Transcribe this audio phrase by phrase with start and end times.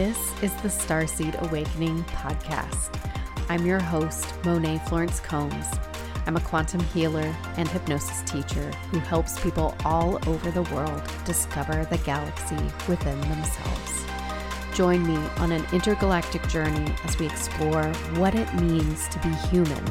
[0.00, 2.88] This is the Starseed Awakening podcast.
[3.50, 5.66] I'm your host, Monet Florence Combs.
[6.26, 11.84] I'm a quantum healer and hypnosis teacher who helps people all over the world discover
[11.84, 12.56] the galaxy
[12.88, 14.06] within themselves.
[14.72, 17.84] Join me on an intergalactic journey as we explore
[18.16, 19.84] what it means to be human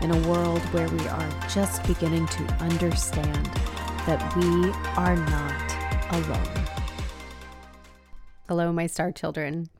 [0.00, 3.46] in a world where we are just beginning to understand
[4.06, 6.61] that we are not alone.
[8.52, 9.70] Hello, my star children.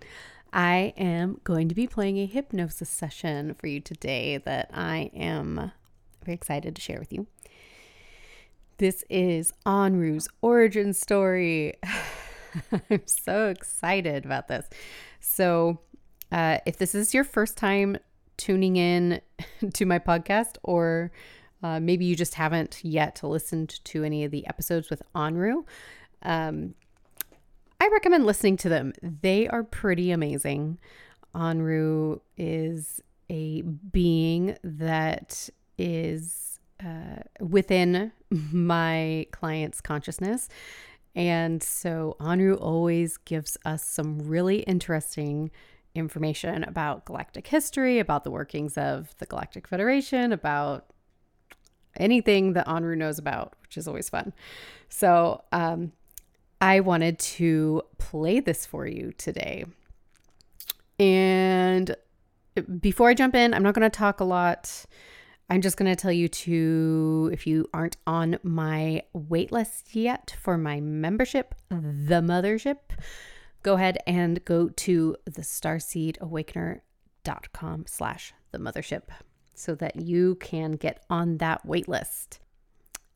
[0.50, 5.72] I am going to be playing a hypnosis session for you today that I am
[6.24, 7.26] very excited to share with you.
[8.78, 11.74] This is Anru's origin story.
[12.90, 14.70] I'm so excited about this.
[15.20, 15.78] So,
[16.30, 17.98] uh, if this is your first time
[18.38, 19.20] tuning in
[19.74, 21.12] to my podcast, or
[21.62, 25.66] uh, maybe you just haven't yet listened to any of the episodes with Anru,
[26.22, 26.74] um,
[27.82, 28.92] I recommend listening to them.
[29.02, 30.78] They are pretty amazing.
[31.34, 40.48] Anru is a being that is uh, within my client's consciousness.
[41.16, 45.50] And so Anru always gives us some really interesting
[45.96, 50.86] information about galactic history, about the workings of the Galactic Federation, about
[51.96, 54.32] anything that Anru knows about, which is always fun.
[54.88, 55.90] So, um,
[56.62, 59.64] I wanted to play this for you today.
[61.00, 61.96] And
[62.80, 64.86] before I jump in, I'm not going to talk a lot.
[65.50, 70.56] I'm just going to tell you to, if you aren't on my waitlist yet for
[70.56, 72.78] my membership, The Mothership,
[73.64, 79.08] go ahead and go to the starseedawakener.com slash the mothership
[79.52, 82.38] so that you can get on that waitlist.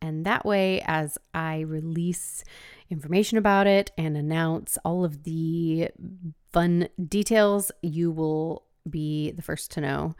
[0.00, 2.44] And that way, as I release
[2.90, 5.90] information about it and announce all of the
[6.52, 10.14] fun details, you will be the first to know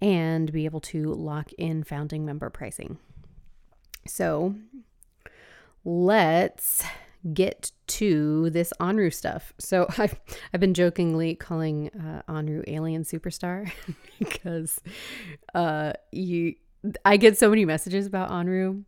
[0.00, 2.98] and be able to lock in founding member pricing.
[4.06, 4.56] So
[5.84, 6.84] let's
[7.32, 9.52] get to this Anru stuff.
[9.58, 10.18] So I've
[10.52, 13.70] I've been jokingly calling uh, Anru Alien Superstar
[14.18, 14.80] because
[15.54, 16.56] uh, you
[17.04, 18.84] I get so many messages about Anru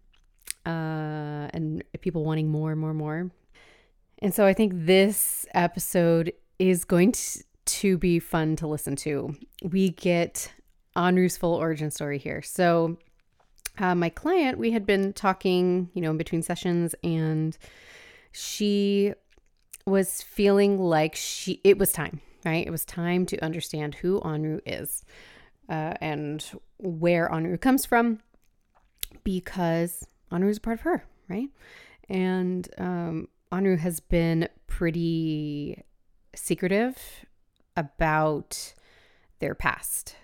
[0.67, 3.31] uh, and people wanting more and more and more.
[4.21, 9.35] And so I think this episode is going to, to be fun to listen to.
[9.63, 10.53] We get
[10.97, 12.43] Anru's full origin story here.
[12.43, 12.99] So,
[13.79, 17.59] uh, my client, we had been talking, you know, in between sessions, and
[18.31, 19.13] she
[19.85, 22.65] was feeling like she it was time, right?
[22.65, 25.05] It was time to understand who Anru is
[25.69, 26.45] uh, and
[26.79, 28.21] where Anru comes from,
[29.25, 31.49] because Anru is a part of her, right?
[32.09, 35.83] And um, Anru has been pretty
[36.35, 37.25] secretive
[37.77, 38.75] about
[39.39, 40.17] their past.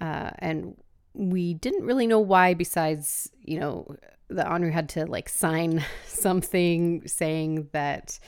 [0.00, 0.76] Uh, and
[1.14, 3.96] we didn't really know why, besides, you know,
[4.28, 8.18] the Anru had to like sign something saying that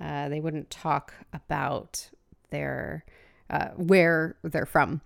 [0.00, 2.10] uh, they wouldn't talk about
[2.50, 3.04] their
[3.50, 5.00] uh, where they're from.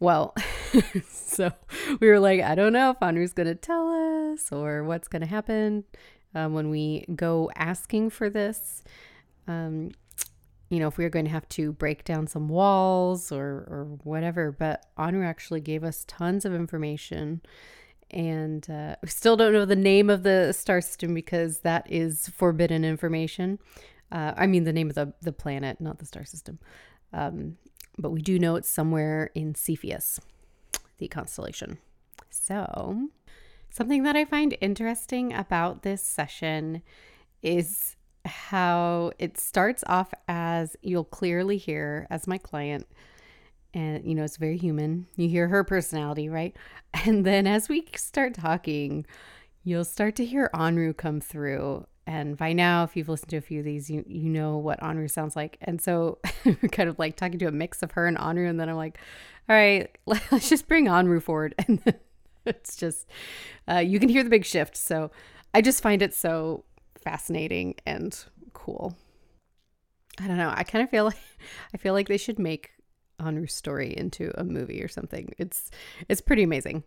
[0.00, 0.34] Well,
[1.08, 1.52] so
[2.00, 4.11] we were like, I don't know if Anru's going to tell us
[4.52, 5.84] or what's going to happen
[6.34, 8.82] um, when we go asking for this.
[9.46, 9.90] Um,
[10.70, 13.98] you know, if we are going to have to break down some walls or, or
[14.04, 14.50] whatever.
[14.50, 17.42] But Anru actually gave us tons of information.
[18.10, 22.28] And uh, we still don't know the name of the star system because that is
[22.28, 23.58] forbidden information.
[24.10, 26.58] Uh, I mean, the name of the, the planet, not the star system.
[27.12, 27.58] Um,
[27.98, 30.20] but we do know it's somewhere in Cepheus,
[30.98, 31.78] the constellation.
[32.30, 33.08] So,
[33.72, 36.82] something that I find interesting about this session
[37.42, 42.86] is how it starts off as you'll clearly hear as my client
[43.74, 46.56] and you know it's very human you hear her personality right
[47.04, 49.04] and then as we start talking
[49.64, 53.40] you'll start to hear Anru come through and by now, if you've listened to a
[53.40, 55.56] few of these, you you know what Anru sounds like.
[55.62, 56.18] And so
[56.72, 58.98] kind of like talking to a mix of her and Anru, and then I'm like,
[59.48, 61.54] all right, let's just bring Anru forward.
[61.68, 61.94] And then
[62.46, 63.08] it's just
[63.70, 64.76] uh, you can hear the big shift.
[64.76, 65.10] So
[65.54, 66.64] I just find it so
[67.02, 68.96] fascinating and cool.
[70.20, 70.52] I don't know.
[70.54, 71.18] I kind of feel like
[71.74, 72.70] I feel like they should make
[73.20, 75.32] Anru's story into a movie or something.
[75.38, 75.70] It's
[76.08, 76.84] it's pretty amazing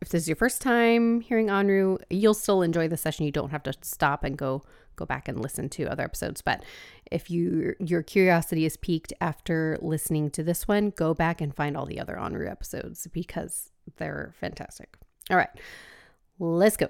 [0.00, 3.26] if this is your first time hearing Anru, you'll still enjoy the session.
[3.26, 4.64] You don't have to stop and go
[4.96, 6.42] go back and listen to other episodes.
[6.42, 6.64] But
[7.10, 11.76] if you your curiosity is piqued after listening to this one, go back and find
[11.76, 14.96] all the other Anru episodes because they're fantastic.
[15.30, 15.50] All right,
[16.38, 16.88] let's go.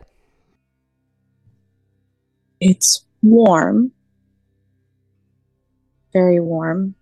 [2.60, 3.92] It's warm.
[6.12, 6.94] very warm.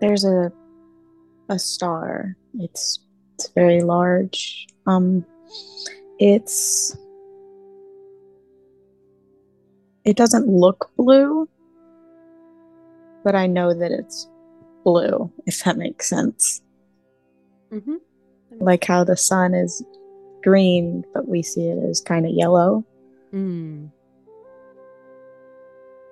[0.00, 0.52] There's a
[1.48, 2.36] a star.
[2.58, 3.00] It's
[3.34, 4.66] it's very large.
[4.86, 5.24] Um
[6.18, 6.96] it's
[10.04, 11.48] it doesn't look blue,
[13.24, 14.28] but I know that it's
[14.84, 16.62] blue, if that makes sense.
[17.72, 17.96] Mm-hmm.
[18.60, 19.82] Like how the sun is
[20.42, 22.84] green, but we see it as kind of yellow.
[23.32, 23.90] Mm.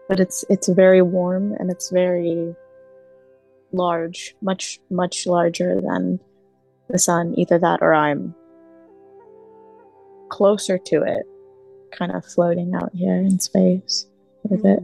[0.09, 2.55] But it's it's very warm and it's very
[3.73, 6.21] large, much much larger than
[6.89, 7.35] the sun.
[7.37, 8.35] Either that or I'm
[10.29, 11.27] closer to it,
[11.93, 14.07] kind of floating out here in space
[14.45, 14.83] with it.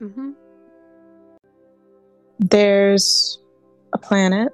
[0.00, 0.30] Mm-hmm.
[2.38, 3.38] There's
[3.92, 4.52] a planet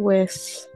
[0.00, 0.66] with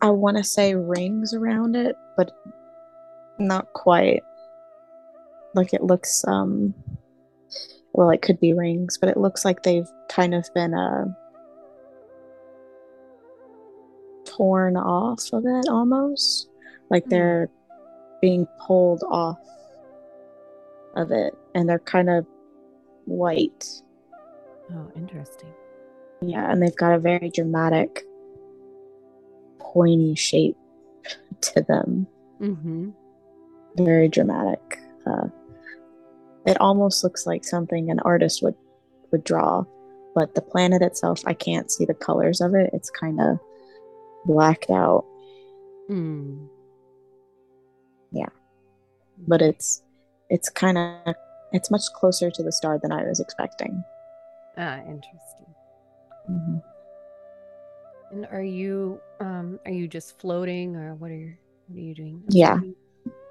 [0.00, 2.30] I want to say rings around it, but
[3.38, 4.22] not quite.
[5.54, 6.74] Like it looks um
[7.92, 11.06] well it could be rings, but it looks like they've kind of been uh
[14.24, 16.48] torn off of it almost.
[16.90, 17.10] Like Hmm.
[17.10, 17.50] they're
[18.20, 19.38] being pulled off
[20.96, 22.26] of it and they're kind of
[23.04, 23.64] white.
[24.72, 25.52] Oh, interesting.
[26.20, 28.04] Yeah, and they've got a very dramatic,
[29.58, 30.56] pointy shape
[31.40, 32.06] to them.
[32.40, 32.90] Mm-hmm.
[33.76, 34.80] Very dramatic.
[35.06, 35.28] Uh,
[36.46, 38.56] it almost looks like something an artist would
[39.10, 39.64] would draw,
[40.14, 42.70] but the planet itself, I can't see the colors of it.
[42.72, 43.38] It's kind of
[44.26, 45.06] blacked out,
[45.88, 46.48] Mm.
[48.12, 48.28] Yeah,
[49.26, 49.82] but it's
[50.28, 51.14] it's kind of
[51.52, 53.82] it's much closer to the star than I was expecting.
[54.58, 55.54] Ah, interesting.
[56.28, 56.62] Mhm.
[58.10, 61.34] And are you um are you just floating or what are you
[61.68, 62.22] what are you doing?
[62.28, 62.58] Yeah.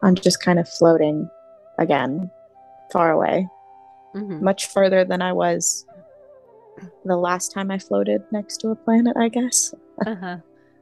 [0.04, 1.30] I'm just kind of floating
[1.78, 2.32] again,
[2.92, 3.48] far away.
[4.16, 4.44] Mm-hmm.
[4.44, 5.86] much further than I was
[7.06, 9.76] the last time I floated next to a planet, I guess.
[10.06, 10.38] Uh-huh.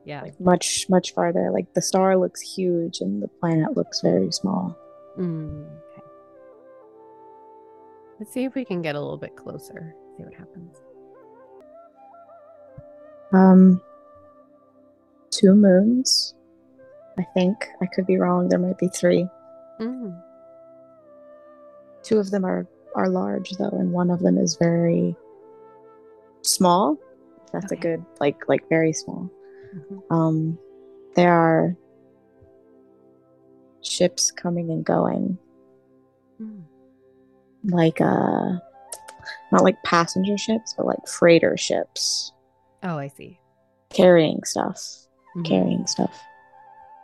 [0.06, 0.21] Yeah.
[0.21, 1.50] Like much, much farther.
[1.51, 4.77] Like the star looks huge and the planet looks very small.
[5.18, 6.01] Mm, okay.
[8.19, 9.95] Let's see if we can get a little bit closer.
[10.17, 10.77] See what happens.
[13.31, 13.81] Um
[15.31, 16.33] two moons.
[17.17, 17.67] I think.
[17.81, 18.50] I could be wrong.
[18.50, 19.27] There might be three.
[19.79, 20.21] Mm.
[22.03, 25.15] Two of them are are large though, and one of them is very
[26.41, 26.97] small.
[27.51, 29.29] That's a good like like very small.
[29.75, 30.01] Mhm.
[30.11, 30.59] Um
[31.15, 31.75] there are
[33.81, 35.38] ships coming and going.
[36.41, 36.63] Mm.
[37.63, 38.59] like uh
[39.56, 42.31] not like passenger ships but like freighter ships
[42.84, 43.40] Oh, I see.
[43.90, 44.80] carrying stuff
[45.38, 45.46] Mhm.
[45.46, 46.16] carrying stuff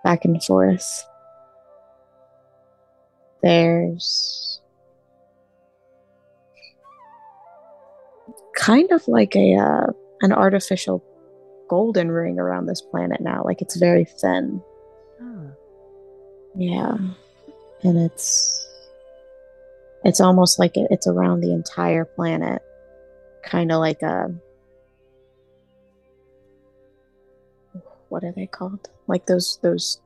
[0.04, 1.04] back and forth
[3.42, 4.62] there's
[8.56, 9.88] kind of like a uh,
[10.22, 11.04] an artificial
[11.70, 14.62] golden ring around this planet now like it's very thin
[15.22, 15.52] Ah.
[16.56, 16.98] Yeah.
[17.84, 18.68] And it's
[20.04, 22.62] it's almost like it's around the entire planet.
[23.44, 24.34] Kind of like a
[28.10, 28.90] what are they called?
[29.08, 30.00] Like those those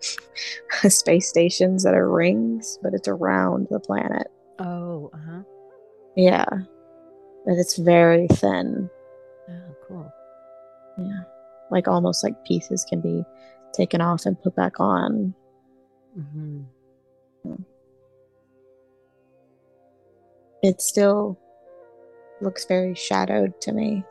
[0.88, 4.28] space stations that are rings, but it's around the planet.
[4.58, 5.42] Oh, uh-huh.
[6.16, 6.46] Yeah.
[7.44, 8.88] But it's very thin.
[9.48, 10.12] Oh, cool.
[10.98, 11.22] Yeah.
[11.70, 13.24] Like almost like pieces can be
[13.72, 15.34] taken off and put back on.
[16.18, 16.62] Mm-hmm.
[20.62, 21.38] It still
[22.40, 24.04] looks very shadowed to me.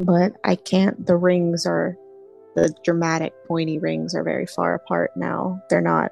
[0.00, 1.96] But I can't, the rings are,
[2.56, 5.62] the dramatic pointy rings are very far apart now.
[5.70, 6.10] They're not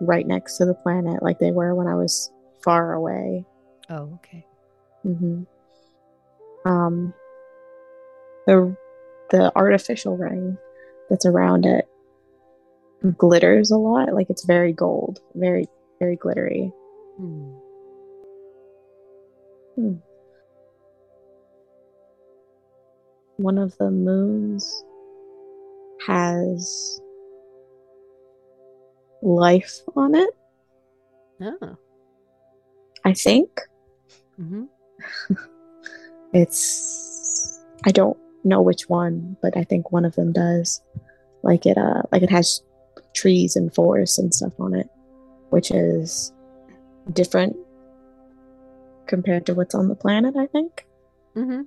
[0.00, 2.30] right next to the planet like they were when I was
[2.62, 3.44] far away.
[3.90, 4.46] Oh, okay.
[5.04, 5.42] Mm-hmm.
[6.68, 7.14] Um,
[8.46, 8.76] the
[9.30, 10.56] the artificial ring
[11.08, 11.86] that's around it
[13.16, 14.12] glitters a lot.
[14.12, 15.66] Like it's very gold, very
[15.98, 16.72] very glittery.
[17.16, 17.52] Hmm.
[23.36, 24.84] One of the moons
[26.06, 27.00] has
[29.22, 30.30] life on it.
[31.40, 31.76] Oh.
[33.04, 33.48] I think
[34.40, 34.64] Mm-hmm.
[36.34, 37.62] it's.
[37.86, 40.82] I don't know which one, but I think one of them does.
[41.42, 42.62] Like it, uh, like it has
[43.14, 44.88] trees and forests and stuff on it,
[45.50, 46.32] which is
[47.12, 47.56] different
[49.06, 50.36] compared to what's on the planet.
[50.36, 50.86] I think
[51.36, 51.62] Mm-hmm.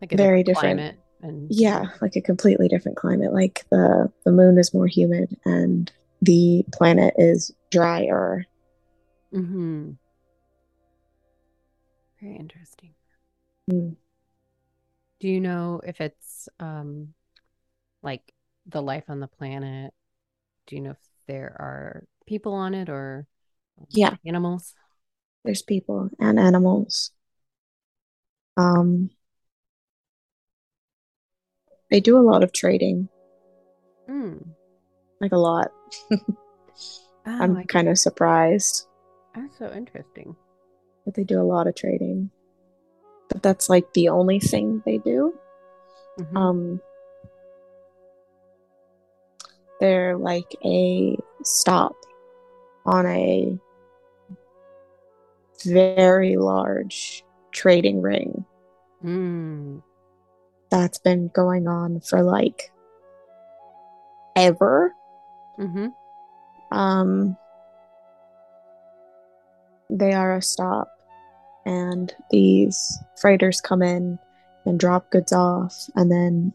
[0.00, 0.96] Like a Very different different.
[1.20, 1.32] climate.
[1.34, 3.32] and Yeah, like a completely different climate.
[3.32, 8.46] Like the the moon is more humid and the planet is drier.
[9.34, 9.90] Mm-hmm.
[12.20, 12.94] Very interesting.
[13.70, 13.96] Mm.
[15.20, 17.14] Do you know if it's um
[18.02, 18.22] like
[18.66, 19.92] the life on the planet?
[20.66, 23.26] Do you know if there are people on it or
[23.90, 24.74] Yeah, animals?
[25.44, 27.10] there's people and animals.
[28.56, 29.10] Um,
[31.90, 33.08] they do a lot of trading,
[34.08, 34.54] Mm.
[35.20, 35.70] like a lot.
[36.12, 36.18] Oh,
[37.24, 38.86] I'm kind of surprised,
[39.34, 40.36] that's so interesting.
[41.04, 42.30] but they do a lot of trading.
[43.28, 45.34] But that's like the only thing they do.
[46.18, 46.36] Mhm.
[46.36, 46.80] Um,
[49.80, 51.94] they're like a stop
[52.84, 53.58] on a
[55.64, 58.44] very large trading ring
[59.04, 59.82] Mm.
[60.70, 62.70] that's been going on for like
[64.36, 64.94] ever.
[65.58, 65.88] Mm-hmm.
[66.70, 67.36] Um,
[69.90, 70.88] they are a stop,
[71.66, 74.18] and these freighters come in
[74.64, 76.52] and drop goods off, and then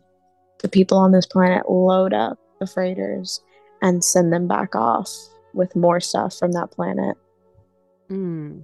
[0.59, 3.41] the people on this planet load up the freighters
[3.81, 5.09] and send them back off
[5.57, 7.17] with more stuff from that planet.
[8.09, 8.63] Mm.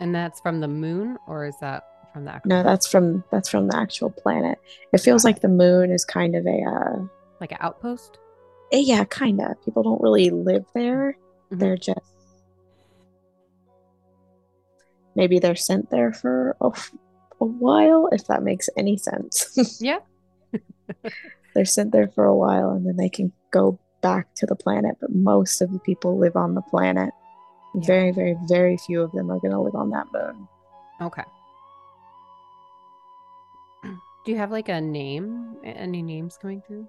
[0.00, 3.48] And that's from the moon, or is that from the actual, No, that's from that's
[3.48, 4.58] from the actual planet.
[4.92, 7.04] It feels like the moon is kind of a uh,
[7.40, 8.18] like an outpost?
[8.72, 9.62] eh, yeah, kind of.
[9.64, 11.16] People don't really live there.
[11.50, 11.58] Mhm.
[11.58, 12.12] They're just
[15.16, 16.70] maybe they're sent there for a,
[17.40, 19.56] a while, if that makes any sense.
[19.80, 19.98] Yeah.
[21.54, 24.96] they're sent there for a while and then they can go back to the planet.
[25.00, 27.12] But most of the people live on the planet.
[27.74, 27.86] Yeah.
[27.86, 30.48] Very, very, very few of them are going to live on that moon.
[31.00, 31.24] Okay.
[33.84, 35.56] Do you have like a name?
[35.64, 36.88] Any names coming through?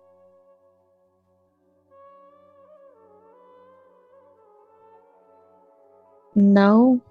[6.36, 7.01] No.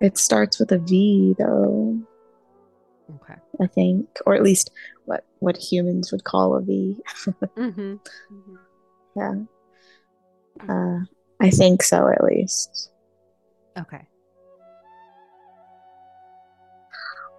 [0.00, 1.98] It starts with a V, though.
[3.14, 3.34] Okay.
[3.60, 4.70] I think, or at least
[5.04, 6.96] what what humans would call a V.
[7.56, 7.96] Mm-hmm.
[9.16, 9.34] Yeah.
[10.68, 11.00] Uh,
[11.40, 12.90] I think so, at least.
[13.78, 14.06] Okay.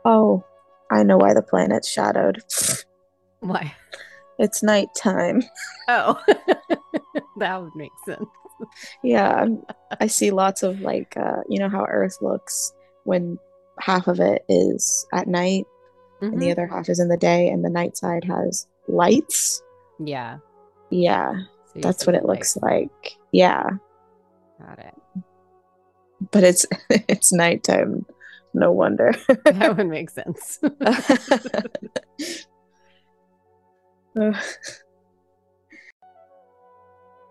[0.05, 0.43] Oh,
[0.89, 2.41] I know why the planet's shadowed.
[3.41, 3.75] Why?
[4.39, 5.43] It's nighttime.
[5.87, 6.19] Oh,
[7.37, 8.25] that would make sense.
[9.03, 9.63] Yeah, I'm,
[9.99, 12.71] I see lots of like, uh, you know how Earth looks
[13.03, 13.37] when
[13.79, 15.65] half of it is at night
[16.21, 16.51] and the Mhm.
[16.53, 19.61] other half is in the day, and the night side has lights.
[19.99, 20.39] Yeah.
[20.89, 21.33] Yeah,
[21.73, 23.17] So that's what it the looks like.
[23.31, 23.69] Yeah,
[24.59, 24.95] Got it.
[26.31, 28.05] but it's it's nighttime.
[28.53, 29.13] No wonder.
[29.45, 30.59] That would make sense.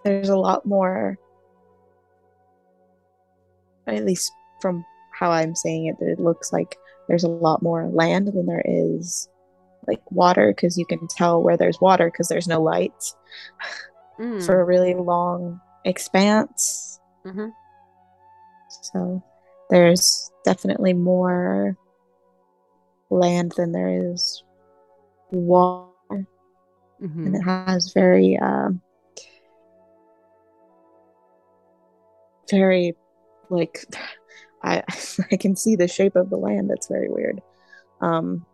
[0.04, 1.18] There's a lot more,
[3.86, 4.84] at least from
[5.18, 6.76] how I'm saying it, that it looks like
[7.08, 9.28] there's a lot more land than there is
[9.88, 13.14] like water because you can tell where there's water because there's no lights
[14.18, 14.44] Mm.
[14.46, 16.98] for a really long expanse.
[17.24, 17.52] Mhm.
[18.92, 19.22] So
[19.70, 21.76] there's definitely more
[23.10, 24.42] land than there is
[25.30, 25.92] water.
[27.02, 27.26] Mhm.
[27.26, 28.80] and it has very um
[32.50, 32.94] very
[33.50, 33.84] like
[34.62, 34.82] i
[35.32, 37.40] i can see the shape of the land That's very weird
[38.00, 38.44] um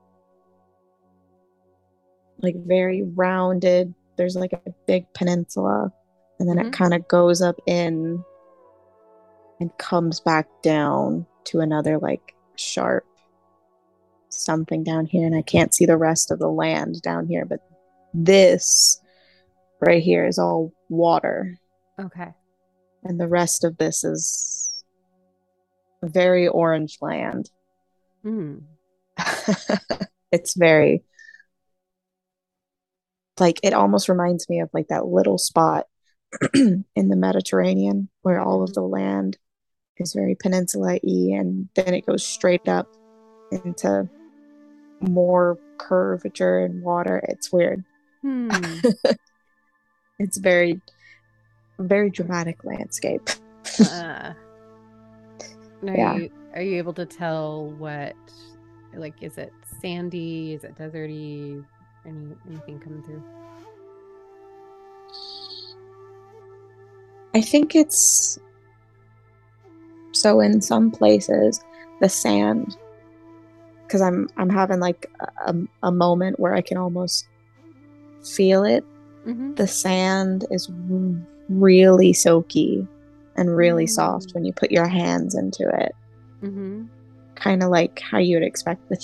[2.38, 5.92] like very rounded there's like a big peninsula
[6.38, 6.66] and then Mhm.
[6.68, 8.22] it kind of goes up in
[9.60, 13.04] and comes back down to another like sharp
[14.28, 17.60] something down here and i can't see the rest of the land down here but
[18.14, 19.00] this
[19.80, 21.58] right here is all water
[22.00, 22.32] Okay.
[23.04, 24.61] and the rest of this is
[26.02, 27.50] very orange land.
[28.24, 28.62] Mm.
[30.32, 31.02] it's very
[33.38, 35.86] like it almost reminds me of like that little spot
[36.54, 39.36] in the mediterranean where all of the land
[39.98, 42.88] is very peninsula-y and then it goes straight up
[43.50, 44.08] into
[45.00, 47.22] more curvature and water.
[47.28, 47.84] It's weird.
[48.22, 48.50] Hmm.
[50.18, 50.80] it's very
[51.78, 53.28] very dramatic landscape.
[53.80, 54.32] Uh,
[55.82, 56.16] are Yeah.
[56.16, 58.14] you are you able to tell what
[58.94, 60.54] like is it sandy?
[60.54, 61.64] Is it deserty?
[62.04, 63.22] Any anything coming through?
[67.34, 68.38] I think it's
[70.12, 71.60] so in some places
[72.00, 72.76] the sand
[73.86, 75.10] because I'm I'm having like
[75.46, 77.28] a, a moment where I can almost
[78.24, 78.84] feel it.
[79.26, 79.54] Mm-hmm.
[79.54, 80.70] The sand is
[81.48, 82.86] really soaky
[83.36, 83.90] and really Mm.
[83.90, 85.92] soft when you put your hands into it.
[86.42, 86.84] Mm-hmm.
[87.34, 88.96] Kind of like how you would expect the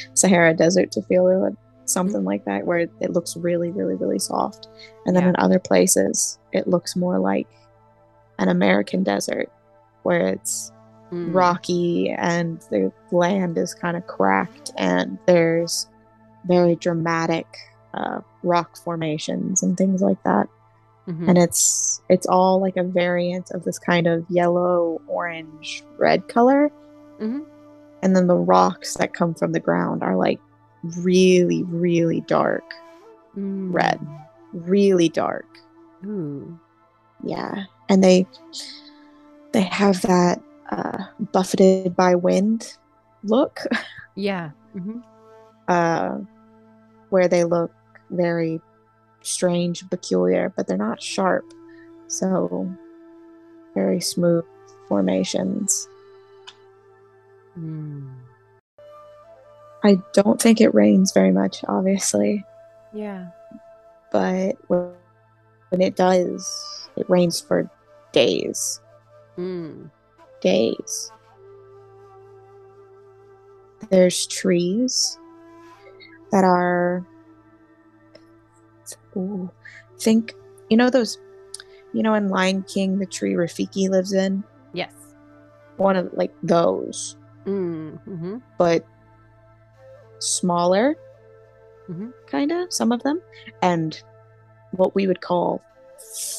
[0.14, 1.52] Sahara Desert to feel, or
[1.84, 4.66] something like that, where it looks really, really, really soft.
[5.06, 5.28] And then Yeah.
[5.30, 7.46] in other places, it looks more like
[8.38, 9.50] an American desert,
[10.02, 10.72] where it's
[11.12, 11.32] Mm.
[11.32, 15.86] rocky and the land is kind of cracked and there's
[16.48, 17.46] very dramatic
[17.94, 20.48] uh, rock formations and things like that
[21.06, 21.28] Mhm.
[21.28, 26.70] and it's it's all like a variant of this kind of yellow orange red color
[27.20, 27.44] Mhm.
[28.02, 30.40] and then the rocks that come from the ground are like
[30.98, 32.64] really really dark
[33.36, 33.72] Mm.
[33.72, 34.00] red.
[34.52, 35.44] really dark
[36.06, 36.58] Ooh.
[37.22, 38.26] yeah and they
[39.52, 42.76] they have that uh, buffeted by wind
[43.22, 43.60] look
[44.16, 44.50] Yeah.
[44.74, 45.00] Mm-hmm.
[45.68, 46.18] uh,
[47.10, 47.70] where they look
[48.10, 48.60] very
[49.26, 51.44] strange, peculiar, but they're not sharp.
[52.08, 52.68] So,
[53.74, 54.44] very smooth
[54.88, 55.88] formations.
[57.58, 58.08] Mm.
[59.84, 62.44] I don't think it rains very much, obviously,
[62.92, 63.28] Yeah.
[64.10, 67.70] but when it does, it rains for
[68.12, 68.80] days.
[69.36, 69.90] Mm.
[70.40, 71.12] Days.
[73.90, 75.18] There's trees
[76.32, 77.04] that are.
[79.16, 79.50] Ooh,
[79.98, 80.34] think
[80.68, 81.18] you know those,
[81.92, 84.44] you know, in Lion King, the tree Rafiki lives in.
[84.72, 84.92] Yes.
[85.76, 87.98] One of like those, Mm.
[88.06, 88.36] Mm-hmm.
[88.58, 88.84] but
[90.18, 90.96] smaller,
[91.88, 92.12] Mhm.
[92.26, 92.72] kind of.
[92.72, 93.20] Some of them,
[93.62, 94.00] and
[94.72, 95.62] what we would call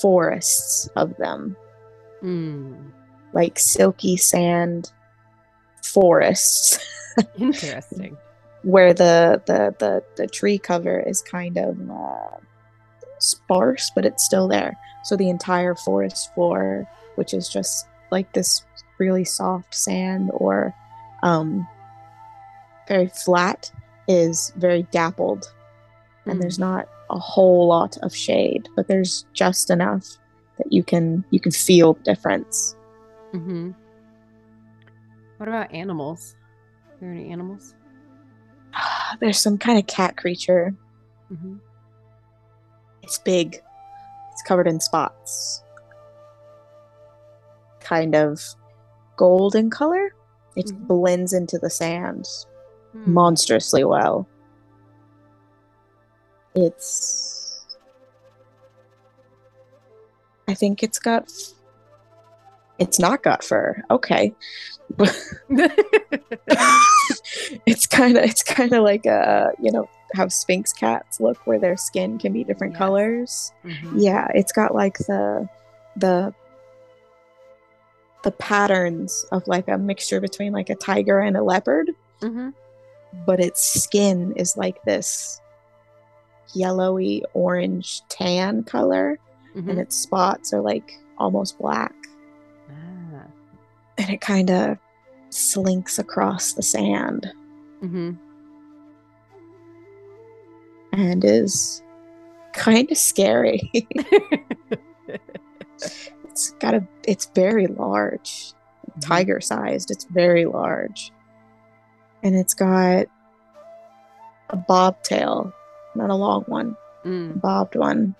[0.02, 1.56] forests of them,
[2.22, 2.92] Mm.
[3.34, 4.92] like silky sand
[5.84, 6.80] forests.
[7.38, 8.18] Interesting.
[8.64, 12.38] where the the the, the tree cover is kind of uh,
[13.20, 18.64] sparse but it's still there so the entire forest floor which is just like this
[19.00, 20.74] really soft sand or
[21.24, 21.68] um,
[22.88, 23.72] very flat
[24.08, 25.46] is very dappled
[26.26, 26.42] and Mm.
[26.42, 30.06] there's not a whole lot of shade but there's just enough
[30.58, 32.76] that you can you can feel the difference
[33.34, 33.72] Mm-hmm.
[35.36, 36.36] What about animals?
[36.90, 37.76] Are there any animals?
[39.20, 40.74] there's some kind of cat creature
[41.32, 41.58] Mm-hmm.
[43.08, 43.62] It's big.
[44.34, 45.64] It's covered in spots.
[47.80, 48.42] Kind of
[49.16, 50.14] golden color.
[50.58, 50.88] It Mhm.
[50.88, 52.28] blends into the sand
[52.92, 53.14] Hmm.
[53.14, 54.28] monstrously well.
[56.54, 57.66] It's.
[60.50, 61.24] I think it's got.
[61.24, 61.54] f-
[62.80, 63.82] It's not got fur.
[63.90, 64.36] Okay.
[67.66, 71.60] it's kind of it's kind of like a you know how sphinx cats look where
[71.60, 72.78] their skin can be different Yes.
[72.80, 73.94] colors Mhm.
[73.96, 75.48] yeah it's got like the
[75.96, 76.34] the
[78.24, 81.92] the patterns of like a mixture between like a tiger and a leopard
[82.22, 82.54] Mhm.
[83.26, 85.40] but its skin is like this
[86.54, 89.20] yellowy orange tan color
[89.56, 89.70] Mhm.
[89.70, 91.94] and its spots are like almost black
[92.70, 93.24] Ah.
[93.98, 94.78] and it kind of
[95.30, 97.32] slinks across the sand
[97.84, 98.14] Mm-hmm.
[100.98, 101.82] And is
[102.54, 103.72] kind of scary.
[106.30, 108.54] It's got a it's very large
[109.00, 111.12] tiger sized it's very large.
[112.24, 113.06] And it's got
[114.50, 115.52] a bobtail
[115.96, 117.40] not a long one Mm.
[117.42, 118.16] bobbed one.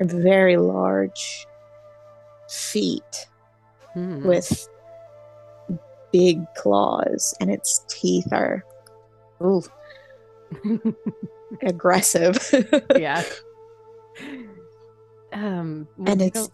[0.00, 1.46] Very large
[2.48, 3.28] feet
[3.94, 4.24] Mm.
[4.24, 4.68] with
[6.12, 8.64] big claws and its teeth are
[9.42, 9.62] ooh,
[11.62, 12.36] aggressive
[12.96, 13.22] yeah.
[15.32, 16.50] Um, well, And it's-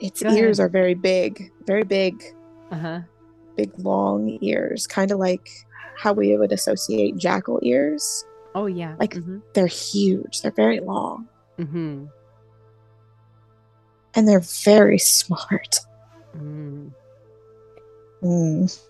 [0.00, 0.66] its ears ahead.
[0.66, 2.22] are very big very big
[2.70, 3.00] uh-huh.
[3.56, 5.48] big long ears kind of like
[5.96, 8.24] how we would associate jackal ears
[8.56, 8.94] Oh yeah.
[8.98, 9.38] Like- mm-hmm.
[9.54, 12.06] they're huge they're very long Mm-hmm.
[14.14, 15.78] and they're very smart
[16.36, 16.90] Mm.
[18.22, 18.80] Mm.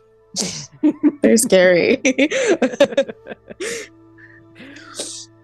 [1.22, 2.00] they're scary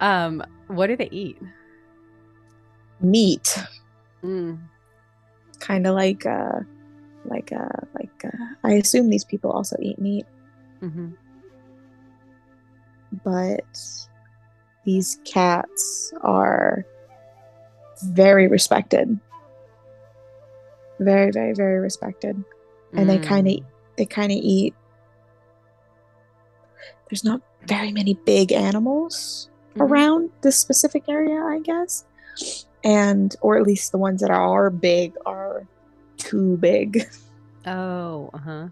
[0.01, 1.39] um, what do they eat?
[3.03, 3.57] meat
[4.23, 4.59] Mm.
[5.59, 6.61] kind of like uh
[7.25, 10.27] like uh like uh, i assume these people also eat meat
[10.83, 11.09] Mm-hmm.
[13.25, 13.79] but
[14.85, 16.85] these cats are
[18.13, 19.19] very respected
[20.99, 22.45] very very very respected
[22.97, 23.65] and they kind of Mm.
[23.97, 24.75] they kind of eat
[27.09, 29.81] there's not very many big animals Mhm.
[29.83, 32.05] around this specific area, I guess.
[32.83, 35.67] And or at least the ones that are big are
[36.17, 37.09] too big.
[37.67, 38.69] Oh, uh huh.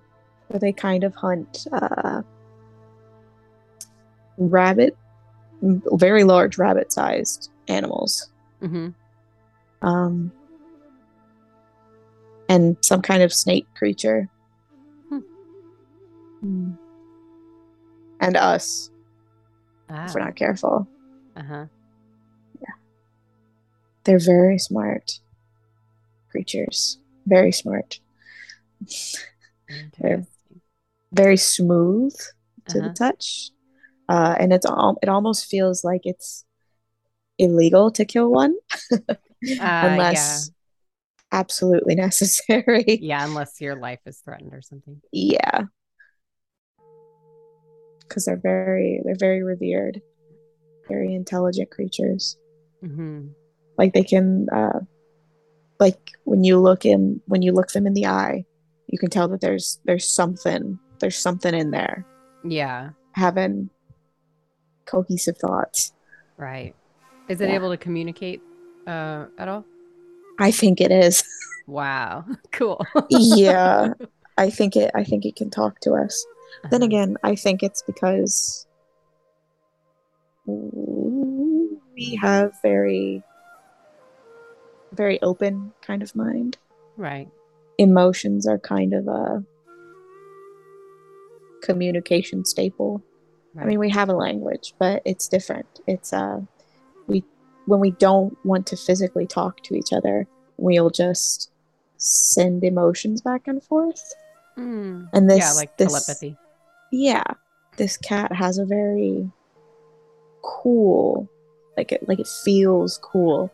[0.49, 2.23] Where they kind of hunt uh
[4.39, 4.97] rabbit
[5.61, 8.31] very large rabbit sized animals.
[8.63, 8.89] Mm-hmm.
[9.87, 10.33] Um
[12.49, 14.29] and some kind of snake creature.
[15.11, 15.19] Hmm.
[16.41, 16.71] Hmm.
[18.21, 18.91] And us,
[19.91, 20.07] Ah.
[20.07, 20.89] if we're not careful.
[21.37, 21.67] Uh huh.
[22.61, 22.75] Yeah.
[24.05, 25.21] They're very smart
[26.31, 26.99] creatures.
[27.27, 28.01] Very smart.
[31.13, 32.15] Very smooth
[32.69, 32.89] to Uh-huh.
[32.89, 33.51] the touch.
[34.09, 36.45] Uh, and it's all it almost feels like it's
[37.39, 38.55] illegal to kill one
[38.93, 39.15] Uh,
[39.59, 40.51] unless
[41.33, 42.85] absolutely necessary.
[42.87, 43.21] yeah.
[43.21, 45.01] yeah, unless your life is threatened or something.
[45.13, 45.65] Yeah.
[48.09, 50.01] Because they're very they're very revered.
[50.89, 52.37] Very intelligent creatures.
[52.83, 53.29] Mm-hmm.
[53.77, 54.81] Like they can uh
[55.79, 58.45] like when you look in when you look them in the eye,
[58.87, 62.05] you can tell that there's there's something there's something in there
[62.45, 62.91] Yeah.
[63.13, 63.71] having
[64.87, 65.93] cohesive thoughts.
[66.37, 66.75] Right.
[67.29, 67.55] Is it Yeah.
[67.57, 68.41] able to communicate
[68.87, 69.65] uh, at all?
[70.41, 71.23] I think it is.
[71.69, 72.25] Wow.
[72.51, 72.83] Cool.
[73.11, 73.93] yeah.
[74.39, 76.15] I think it I think it can talk to us.
[76.71, 76.87] Then Uh-huh.
[76.87, 78.67] again, I think it's because
[80.47, 83.23] we have very
[84.93, 86.57] very open kind of mind.
[86.97, 87.29] Right.
[87.77, 89.45] Emotions are kind of a
[91.63, 93.03] communication staple.
[93.55, 93.65] Right.
[93.65, 95.67] I mean, we have a language, but it's different.
[95.87, 96.41] It's uh
[97.07, 97.25] we
[97.67, 101.51] when we don't want to physically talk to each other, we'll just
[101.99, 104.03] send emotions back and forth.
[104.59, 105.09] Mm.
[105.13, 106.37] And this yeah, like this, telepathy.
[106.93, 107.23] yeah
[107.77, 109.31] this cat has a very
[110.43, 111.29] cool
[111.77, 113.53] like it like it feels cool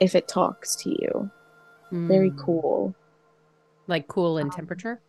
[0.00, 1.30] if it talks to you
[1.92, 2.38] very Mm.
[2.44, 2.94] cool
[3.86, 5.00] Like cool in Um, temperature.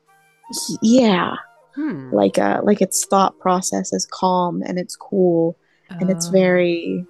[0.69, 1.35] Y- yeah
[1.75, 2.11] Hmm.
[2.13, 5.55] like uh like its thought process is calm and it's cool
[5.89, 6.31] and it's Oh.
[6.31, 7.05] very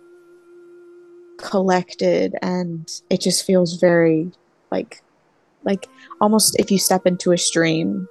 [1.37, 4.31] collected and it just feels very
[4.71, 5.03] like
[5.63, 5.87] like
[6.21, 8.07] almost if you step into a stream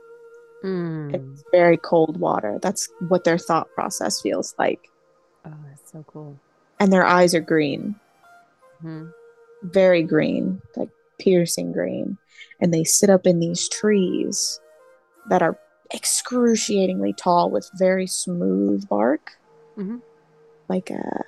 [0.64, 1.14] Mm.
[1.14, 4.80] it's very cold water that's what their thought process feels like
[5.46, 6.38] Oh, that's so cool.
[6.80, 7.94] and their eyes are green
[8.80, 9.06] Hmm.
[9.62, 12.18] very green, like piercing green.
[12.60, 14.60] And they sit up in these trees
[15.30, 15.58] that are
[15.94, 19.32] excruciatingly tall with very smooth bark.
[19.78, 20.02] Mhm.
[20.68, 21.22] Like a.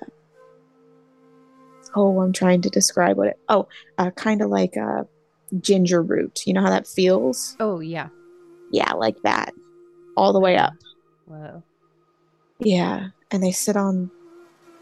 [1.95, 3.39] Oh, I'm trying to describe what it.
[3.49, 5.07] Oh, uh, kind of like a
[5.59, 6.45] ginger root.
[6.45, 7.55] You know how that feels?
[7.59, 8.09] Oh yeah.
[8.71, 9.53] Yeah, like that.
[10.15, 10.73] All the way up.
[11.25, 11.63] Whoa.
[12.59, 13.09] Yeah.
[13.31, 14.09] And they sit on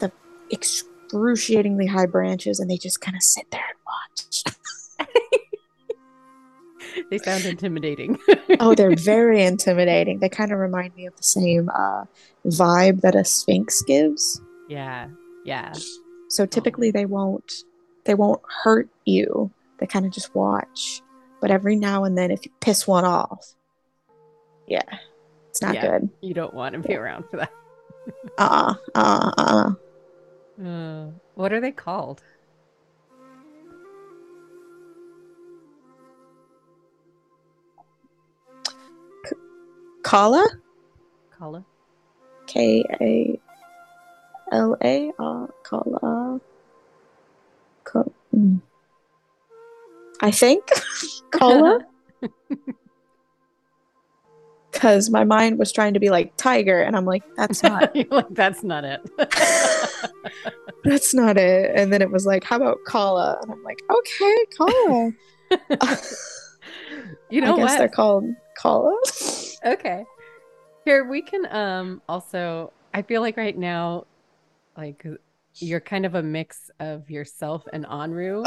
[0.00, 0.10] the
[0.50, 4.44] excruciatingly high branches and they just kind of sit there and watch.
[7.10, 8.18] They sound intimidating.
[8.60, 10.18] oh, they're very intimidating.
[10.18, 12.04] They kind of remind me of the same uh,
[12.46, 14.40] vibe that a sphinx gives.
[14.68, 15.08] yeah.
[15.44, 15.74] Yeah.
[16.28, 17.52] So typically they won't
[18.04, 19.52] they won't hurt you.
[19.78, 21.02] They kind of just watch.
[21.40, 23.54] But every now and then, if you piss one off,
[24.66, 24.98] yeah,
[25.50, 25.98] it's not Yeah.
[25.98, 26.10] good.
[26.20, 27.52] You don't want to be around for that.
[28.38, 29.74] Uh uh uh
[30.58, 31.10] uh.
[31.34, 32.22] What are they called?
[40.02, 40.46] Kala,
[41.36, 41.64] Kala?
[42.46, 43.40] K A
[44.52, 46.40] L A, uh, Kala.
[48.34, 48.60] Mm.
[50.20, 50.64] I think
[51.30, 51.80] Kala.
[54.76, 58.26] because my mind was trying to be like tiger and i'm like that's not like,
[58.30, 59.00] that's not it.
[60.84, 64.36] that's not it and then it was like how about kala and i'm like okay
[64.56, 65.12] kala
[67.30, 67.78] you know i guess what?
[67.78, 68.24] they're called
[68.56, 68.96] kala
[69.66, 70.04] Okay.
[70.84, 74.06] Here we can um also I feel like right now
[74.76, 75.04] like
[75.56, 78.44] you're kind of a mix of yourself and Anru.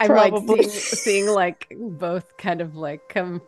[0.00, 3.42] I'm like seeing like both kind of like come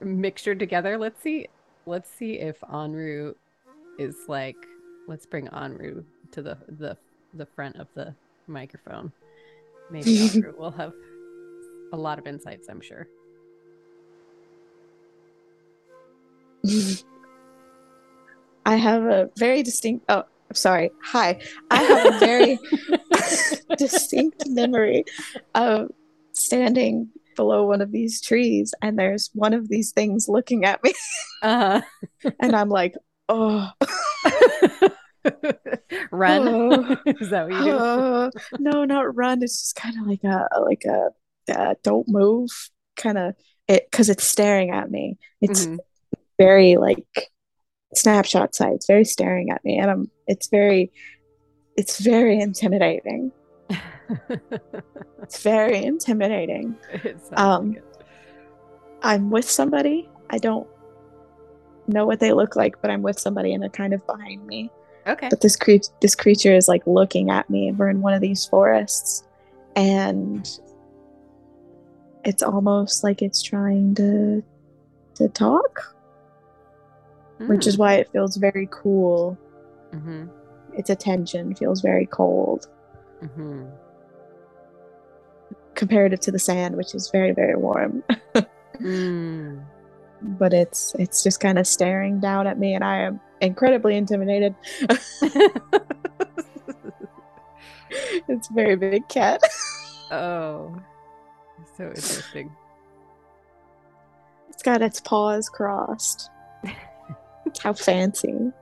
[0.00, 0.98] mixtured together.
[0.98, 1.48] Let's see
[1.86, 3.34] let's see if Anru
[3.98, 4.56] is like
[5.06, 6.96] let's bring Anru to the the
[7.34, 8.14] the front of the
[8.46, 9.12] microphone.
[9.90, 10.92] Maybe Anru will have
[11.92, 13.06] a lot of insights, I'm sure.
[18.66, 21.38] i have a very distinct oh sorry hi
[21.70, 22.58] i have a very
[23.78, 25.04] distinct memory
[25.54, 25.90] of
[26.32, 30.92] standing below one of these trees and there's one of these things looking at me
[31.42, 31.80] Uh-huh.
[32.40, 32.94] and i'm like
[33.28, 33.70] oh
[36.12, 36.48] Run.
[36.48, 36.96] Oh.
[37.06, 37.76] Is that what you do?
[37.76, 39.42] Uh, no, not run.
[39.42, 41.10] It's just kind of like a like a
[41.52, 42.48] uh, don't move
[42.96, 43.34] kind of
[43.66, 45.18] it because it's staring at me.
[45.40, 45.78] It's Mhm.
[46.38, 47.30] very like
[47.94, 50.10] snapshot size, very staring at me, and I'm.
[50.28, 50.92] It's very,
[51.76, 53.32] it's very intimidating.
[55.22, 56.76] It's very intimidating.
[56.92, 57.82] It Um, like.
[59.02, 60.08] I'm with somebody.
[60.30, 60.68] I don't
[61.88, 64.70] know what they look like, but I'm with somebody and they're kind of behind me.
[65.06, 65.28] Okay.
[65.28, 67.72] But this creature, this creature is like looking at me.
[67.72, 69.24] We're in one of these forests,
[69.76, 70.48] and
[72.24, 74.42] it's almost like it's trying to
[75.14, 75.94] to talk,
[77.38, 79.38] which is why it feels very cool.
[79.92, 80.26] Mm-hmm.
[80.74, 82.66] Its attention feels very cold
[83.22, 83.66] Mm-hmm.
[85.74, 88.02] comparative to the sand, which is very very warm.
[88.80, 89.64] Mm.
[90.20, 94.54] but it's it's just kind of staring down at me, and I am incredibly intimidated.
[98.28, 99.40] it's a very big cat.
[100.10, 100.78] oh,
[101.76, 102.54] so interesting.
[104.50, 106.30] It's got its paws crossed.
[107.62, 108.52] How fancy.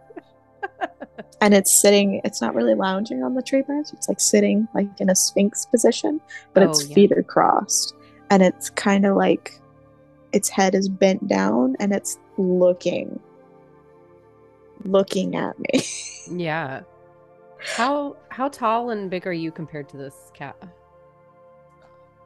[1.40, 3.88] and it's sitting, it's not really lounging on the tree branch.
[3.92, 6.20] It's like sitting like in a sphinx position,
[6.52, 6.94] but Oh, its yeah.
[6.94, 7.94] feet are crossed.
[8.30, 9.60] And it's kind of like
[10.32, 13.20] its head is bent down and it's looking
[14.84, 15.82] looking at me.
[16.30, 16.80] Yeah.
[17.76, 20.56] How how tall and big are you compared to this cat?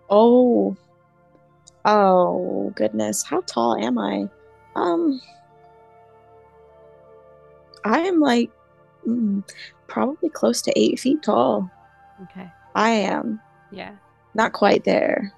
[0.08, 0.76] Oh.
[1.84, 3.24] Oh goodness.
[3.24, 4.28] How tall am I?
[4.76, 5.20] Um
[7.88, 8.50] I am like
[9.06, 9.42] mm,
[9.86, 11.70] probably close to eight feet tall.
[12.24, 12.48] Okay.
[12.74, 13.40] I am.
[13.72, 13.94] Yeah.
[14.34, 15.32] Not quite there,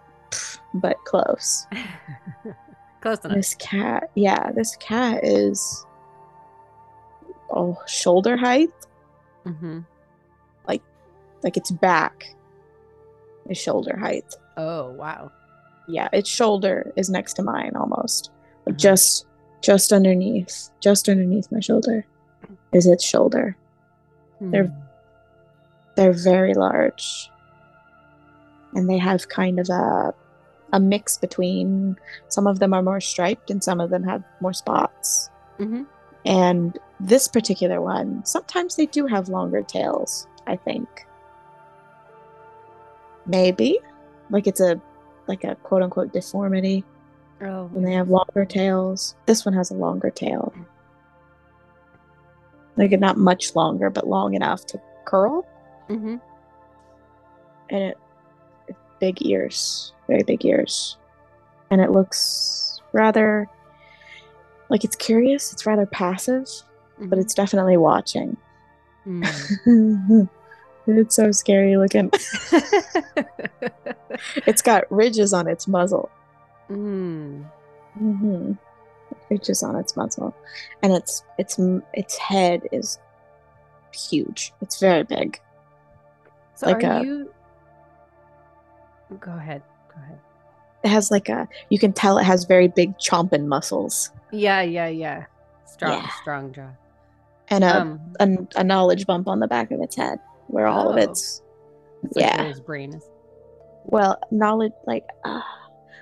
[0.74, 1.66] but close.
[3.00, 3.36] Close enough.
[3.36, 5.86] This cat, yeah, this cat is
[7.50, 8.68] oh shoulder height.
[9.46, 9.80] Mm-hmm.
[10.68, 10.82] Like
[11.42, 12.26] like its back
[13.48, 14.34] is shoulder height.
[14.58, 15.30] Oh wow.
[15.88, 18.30] Yeah, its shoulder is next to mine almost.
[18.66, 18.80] Like Mhm.
[18.80, 19.26] just
[19.62, 22.04] just underneath, just underneath my shoulder
[22.72, 23.56] is its shoulder.
[24.40, 24.76] They're- Mm.
[25.96, 27.30] They're very large.
[28.74, 30.14] And they have kind of a
[30.72, 31.96] a mix between
[32.28, 35.28] some of them are more striped and some of them have more spots.
[35.58, 35.84] Mhm.
[36.24, 40.88] And this particular one, sometimes they do have longer tails, I think.
[43.26, 43.80] Maybe.
[44.30, 44.80] Like it's a
[45.26, 46.84] like a quote unquote deformity
[47.42, 47.64] Oh.
[47.72, 49.14] when they have longer tails.
[49.26, 50.52] This one has a longer tail.
[52.76, 55.46] Like not much longer, but long enough to curl.
[55.88, 56.16] Mm-hmm.
[57.70, 57.98] And it,
[58.68, 60.96] it big ears, very big ears.
[61.70, 63.48] And it looks rather
[64.68, 66.48] like it's curious, it's rather passive,
[66.98, 68.36] but it's definitely watching.
[69.06, 70.28] Mm.
[70.86, 72.10] it's so scary looking.
[74.46, 76.10] It's got ridges on its muzzle.
[76.70, 77.44] mm.
[77.98, 78.52] hmm
[79.30, 80.34] Ridges on its muzzle,
[80.82, 81.58] and its its
[81.94, 82.98] its head is
[83.94, 84.52] huge.
[84.60, 85.40] It's very big.
[86.56, 87.30] So Like are a- you?
[89.20, 89.62] Go ahead.
[89.88, 90.18] Go ahead.
[90.84, 94.86] It has like a you can tell it has very big chomping muscles Yeah, yeah,
[94.88, 95.24] yeah.
[95.66, 96.08] Strong, Yeah.
[96.20, 96.68] strong jaw.
[97.48, 100.88] and a, Um, a a knowledge bump on the back of its head where all
[100.90, 100.98] of Oh.
[101.10, 101.42] its
[102.02, 102.44] it's like yeah.
[102.44, 103.04] his brain is.
[103.84, 105.42] well knowledge like uh,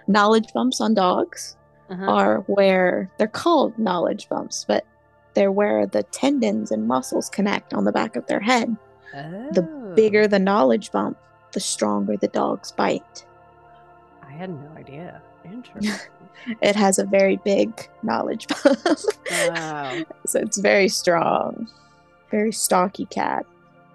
[0.07, 1.57] knowledge bumps on dogs
[1.91, 2.05] Uh-huh.
[2.07, 4.85] are where they're called knowledge bumps, but
[5.35, 8.77] they're where the tendons and muscles connect on the back of their head.
[9.13, 11.17] The Oh, bigger the knowledge bump,
[11.53, 13.25] the stronger the dog's bite.
[14.23, 15.23] I had no idea.
[15.45, 15.95] Interesting.
[16.63, 18.79] It has a very big knowledge bump.
[19.49, 19.99] wow.
[20.27, 21.69] so it's very strong.
[22.31, 23.45] Very stocky cat.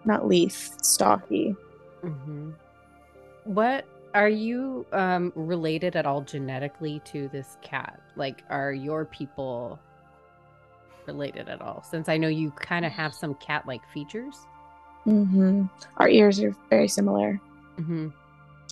[0.03, 1.55] Not leaf, stocky.
[2.01, 2.51] hmm
[3.45, 7.99] What are you um, related at all genetically to this cat?
[8.15, 9.79] Like, are your people
[11.07, 11.83] related at all?
[11.83, 14.35] Since I know you kind of have some cat-like features.
[15.03, 15.65] hmm
[15.97, 17.39] Our ears are very similar.
[17.77, 18.09] Mm-hmm.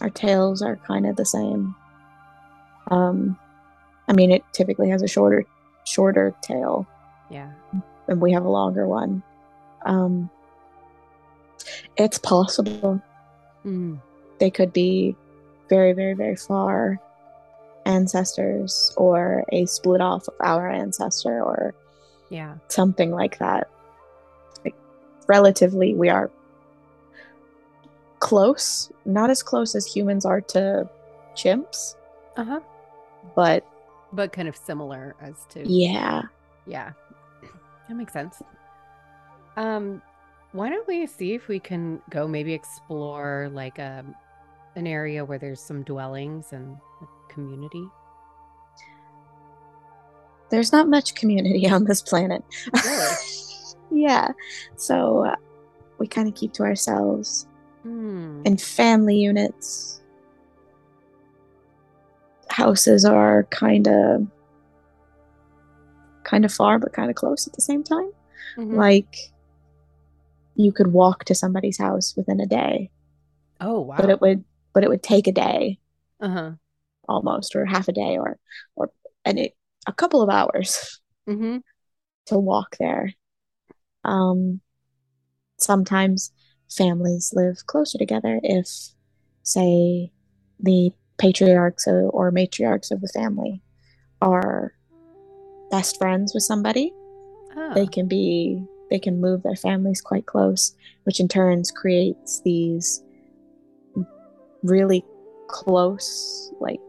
[0.01, 1.75] Our tails are kind of the same.
[2.89, 3.37] Um,
[4.07, 5.45] I mean, it typically has a shorter,
[5.85, 6.87] shorter tail,
[7.29, 7.51] Yeah.
[8.07, 9.23] and we have a longer one.
[9.85, 10.29] Um,
[11.97, 13.01] it's possible
[13.65, 13.99] Mm.
[14.39, 15.15] they could be
[15.71, 16.99] very, very, very far
[17.85, 21.73] ancestors, or a split off of our ancestor, or
[22.29, 22.55] Yeah.
[22.67, 23.69] something like that.
[24.63, 24.75] Like,
[25.27, 26.29] relatively, we are
[28.19, 30.87] close, not as close as humans are to
[31.35, 31.95] chimps,
[32.37, 32.59] Uh huh.
[33.35, 33.65] but
[34.13, 35.67] But kind of similar as to.
[35.67, 36.23] yeah.
[36.67, 36.91] Yeah.
[37.87, 38.41] That makes sense.
[39.57, 40.01] Um,
[40.53, 44.05] why don't we see if we can go maybe explore like a
[44.75, 47.85] an area where there's some dwellings and a community?
[50.49, 52.43] There's not much community on this planet.
[52.73, 53.15] Really?
[53.91, 54.29] yeah.
[54.77, 55.35] So uh,
[55.97, 57.47] we kind of keep to ourselves
[57.83, 58.43] Hmm.
[58.45, 60.01] in family units.
[62.49, 64.27] Houses are kind of
[66.23, 68.11] kind of far but kind of close at the same time.
[68.55, 68.75] Mhm.
[68.75, 69.15] Like
[70.55, 72.91] you could walk to somebody's house within a day,
[73.61, 73.95] oh wow.
[73.97, 75.79] but it would but it would take a day
[76.19, 76.51] uh-huh.
[77.07, 78.37] almost or half a day or
[78.75, 78.91] or
[79.25, 79.55] and it
[79.87, 81.57] a couple of hours Mm-hmm.
[82.25, 83.13] to walk there.
[84.03, 84.59] Um,
[85.59, 86.31] sometimes
[86.69, 88.67] families live closer together if,
[89.43, 90.11] say,
[90.59, 93.61] the patriarchs or, or matriarchs of the family
[94.21, 94.73] are
[95.69, 96.91] best friends with somebody.
[97.55, 97.73] Oh.
[97.75, 103.01] They can be they can move their families quite close, which in turns creates these
[104.63, 105.03] really
[105.49, 106.79] close like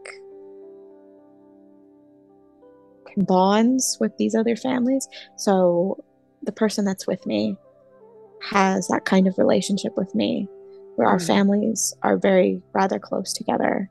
[3.17, 5.07] bonds with these other families.
[5.37, 6.03] So
[6.43, 7.55] the person that's with me
[8.51, 10.47] has that kind of relationship with me
[10.95, 11.25] where our Hmm.
[11.25, 13.89] families are very rather close together.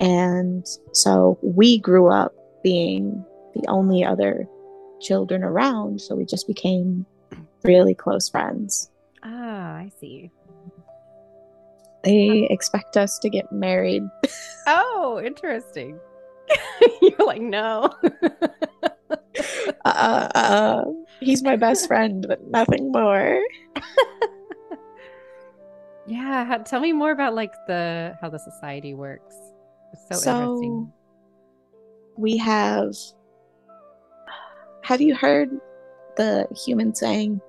[0.00, 2.32] And so we grew up
[2.62, 4.46] being the only other
[5.00, 7.06] children around, so we just became
[7.64, 8.90] really close friends.
[9.22, 10.30] Ah, I see.
[12.02, 14.02] They expect us to get married.
[14.66, 15.98] Oh, interesting.
[17.02, 17.92] You're like, no.
[19.84, 20.84] Uh, uh,
[21.20, 23.40] he's my best friend, but nothing more.
[26.06, 26.58] yeah.
[26.64, 29.34] Tell me more about like the how the society works.
[29.92, 30.92] It's so, interesting.
[32.16, 32.94] we have
[34.82, 35.50] have you heard
[36.16, 37.40] the human saying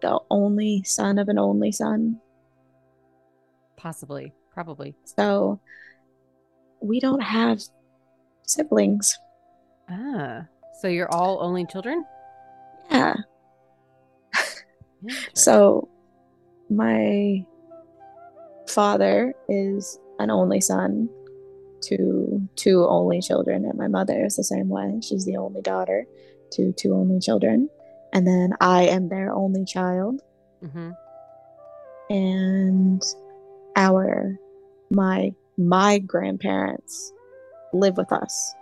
[0.00, 2.20] the only son of an only son
[3.78, 4.94] Possibly, probably.
[5.04, 5.58] so
[6.82, 7.62] we don't have
[8.42, 9.16] siblings
[9.88, 10.44] Ah,
[10.80, 12.04] so you're all only children?
[12.90, 13.14] yeah
[15.34, 15.88] so
[16.70, 17.44] my
[18.68, 21.08] father is an only son
[21.82, 26.04] to two only children and my mother is the same way she's the only daughter
[26.52, 27.68] to two only children
[28.12, 30.20] and then i am their only child
[30.64, 30.92] Mhm.
[32.10, 33.02] and
[33.78, 34.36] our
[34.90, 37.12] my my grandparents
[37.72, 38.54] live with us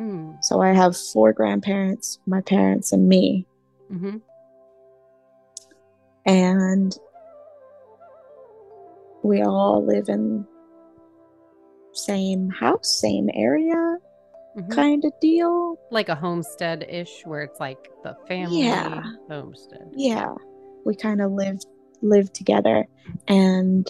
[0.00, 3.46] Mm, so i have four grandparents my parents and me
[3.90, 4.20] mhm.
[6.26, 6.96] and
[9.22, 10.44] we all live in
[11.92, 13.96] same house same area
[14.56, 14.70] Mhm.
[14.70, 19.02] kind of deal Like a homestead ish, where it's like the family Yeah.
[19.28, 19.88] homestead.
[19.92, 20.34] yeah
[20.84, 21.58] we kind of live
[22.00, 22.86] live together
[23.28, 23.86] and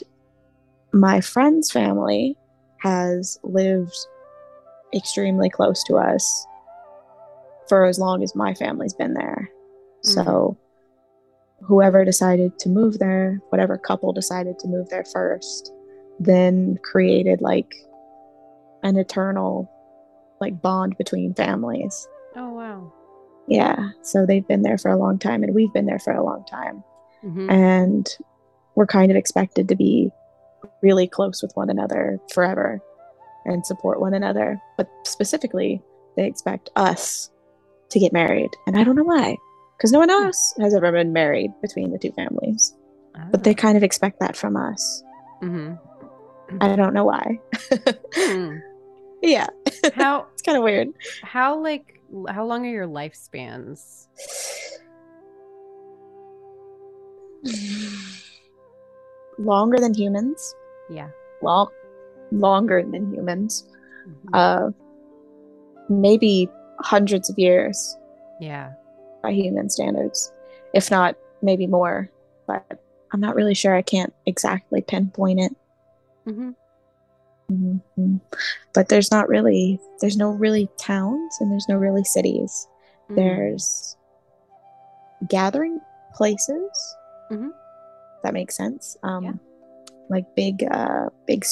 [0.93, 2.37] my friend's family
[2.79, 3.97] has lived
[4.95, 6.47] extremely close to us
[7.69, 9.49] for as long as my family's been there
[10.03, 10.57] so
[11.61, 15.73] whoever decided to move there whatever couple decided to move there first
[16.21, 17.73] then created like
[18.83, 19.71] an eternal
[20.41, 22.93] like bond between families Oh wow.
[23.49, 26.25] yeah so they've been there for a long time and we've been there for a
[26.25, 26.83] long time
[27.25, 27.49] Mhm.
[27.51, 28.19] and
[28.75, 30.11] we're kind of expected to be
[30.83, 32.81] really close with one another forever
[33.45, 34.61] and support one another.
[34.77, 35.81] But specifically
[36.17, 37.31] they expect us
[37.91, 38.51] to get married.
[38.67, 39.37] And i don't know why
[39.77, 42.75] because no one else has ever been married between the two families.
[43.31, 43.55] But they Ah.
[43.55, 45.03] kind of expect that from us.
[45.43, 45.79] Mhm.
[46.61, 47.41] i don't know why.
[48.15, 48.57] Hmm.
[49.23, 49.47] yeah.
[49.95, 50.89] How it's kind of weird.
[51.23, 54.07] how like how long are your lifespans?
[59.39, 60.55] longer than humans
[60.91, 61.09] Yeah.
[61.43, 61.69] long
[62.31, 63.67] longer than humans
[64.07, 64.31] Mhm.
[64.33, 64.71] uh
[65.89, 66.49] maybe
[66.81, 67.97] hundreds of years
[68.41, 68.73] yeah.
[69.23, 70.33] by human standards,
[70.75, 72.11] if not maybe more.
[72.47, 72.81] But
[73.13, 73.75] I'm not really sure.
[73.75, 75.57] I can't exactly pinpoint it.
[76.25, 76.51] hmm
[77.51, 78.21] Mhm.
[78.73, 82.67] But there's not really, there's no really towns and there's no really cities.
[83.11, 83.17] Mm.
[83.17, 83.97] There's
[85.29, 85.79] gathering
[86.15, 86.97] places.
[87.31, 87.51] Mhm.
[88.23, 88.97] That makes sense.
[89.03, 89.33] Um, Yeah.
[90.13, 91.45] Like big, uh, big,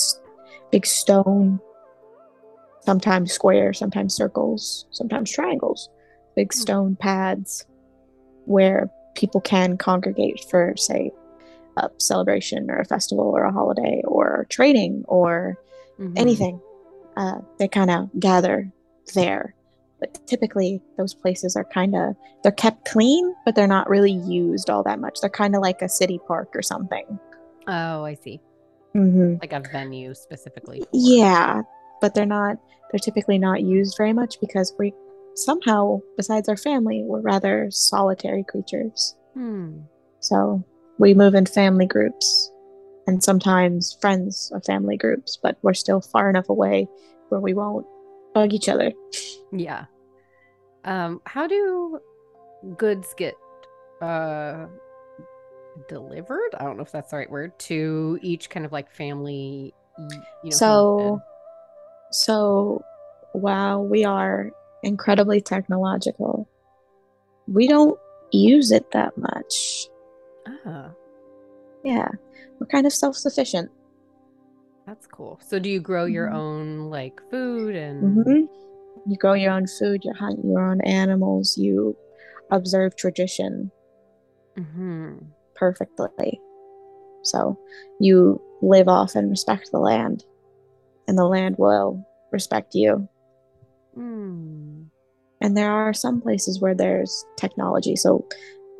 [0.70, 1.60] big stone.
[2.82, 5.88] Sometimes square, sometimes circles, sometimes triangles.
[6.36, 6.60] Big Hmm.
[6.60, 7.66] stone pads
[8.46, 11.10] where people can congregate for, say,
[11.76, 15.56] a celebration or a festival or a holiday or trading or
[15.98, 16.12] Mhm.
[16.16, 16.60] anything.
[17.16, 18.70] Uh, they kind of gather
[19.14, 19.54] there
[20.00, 24.70] but typically those places are kind of they're kept clean, but they're not really used
[24.70, 25.20] all that much.
[25.20, 27.04] They're kind of like a city park or something.
[27.68, 28.40] Oh, I see.
[28.94, 29.36] Mm-hmm.
[29.40, 30.82] Like a venue specifically.
[30.92, 31.62] Yeah,
[32.00, 32.58] but they're not.
[32.90, 34.92] They're typically not used very much because we
[35.34, 39.14] somehow, besides our family, we're rather solitary creatures.
[39.34, 39.80] Hmm.
[40.18, 40.64] So
[40.98, 42.50] we move in family groups
[43.06, 46.88] and sometimes friends of family groups, but we're still far enough away
[47.28, 47.86] where we won't
[48.34, 48.92] bug each other.
[49.52, 49.86] Yeah.
[50.84, 52.00] Um, how do
[52.76, 53.34] goods get
[54.00, 54.66] uh
[55.88, 56.50] delivered?
[56.58, 59.74] I don't know if that's the right word to each kind of like family.
[60.42, 61.22] You know, so,
[62.10, 62.84] so
[63.32, 64.50] while we are
[64.82, 66.48] incredibly technological,
[67.46, 67.98] we don't
[68.32, 69.86] use it that much.
[70.66, 70.92] ah,
[71.84, 72.08] Yeah,
[72.58, 73.70] we're kind of self sufficient.
[74.86, 75.38] that's cool.
[75.46, 76.34] So, do you grow your Mhm.
[76.34, 78.24] own like food and?
[78.24, 78.44] hmm
[79.06, 81.96] You grow your own food, you hunt your own animals, you
[82.50, 83.70] observe tradition
[84.58, 85.28] Mhm.
[85.60, 86.40] Perfectly.
[87.22, 87.56] So
[88.00, 90.24] you live off and respect the land,
[91.06, 93.06] and the land will respect you.
[93.94, 94.84] Hmm.
[95.42, 97.96] And there are some places where there's technology.
[97.96, 98.26] So,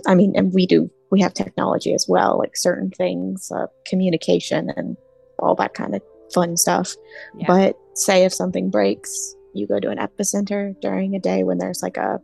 [0.07, 4.71] I mean, and we do, we have technology as well, like certain things, uh, communication
[4.77, 4.97] and
[5.39, 6.03] all that kind of
[6.35, 6.95] fun stuff.
[7.39, 7.47] Yeah.
[7.47, 11.83] But say if something breaks, you go to an epicenter during a day when there's
[11.83, 12.21] like a,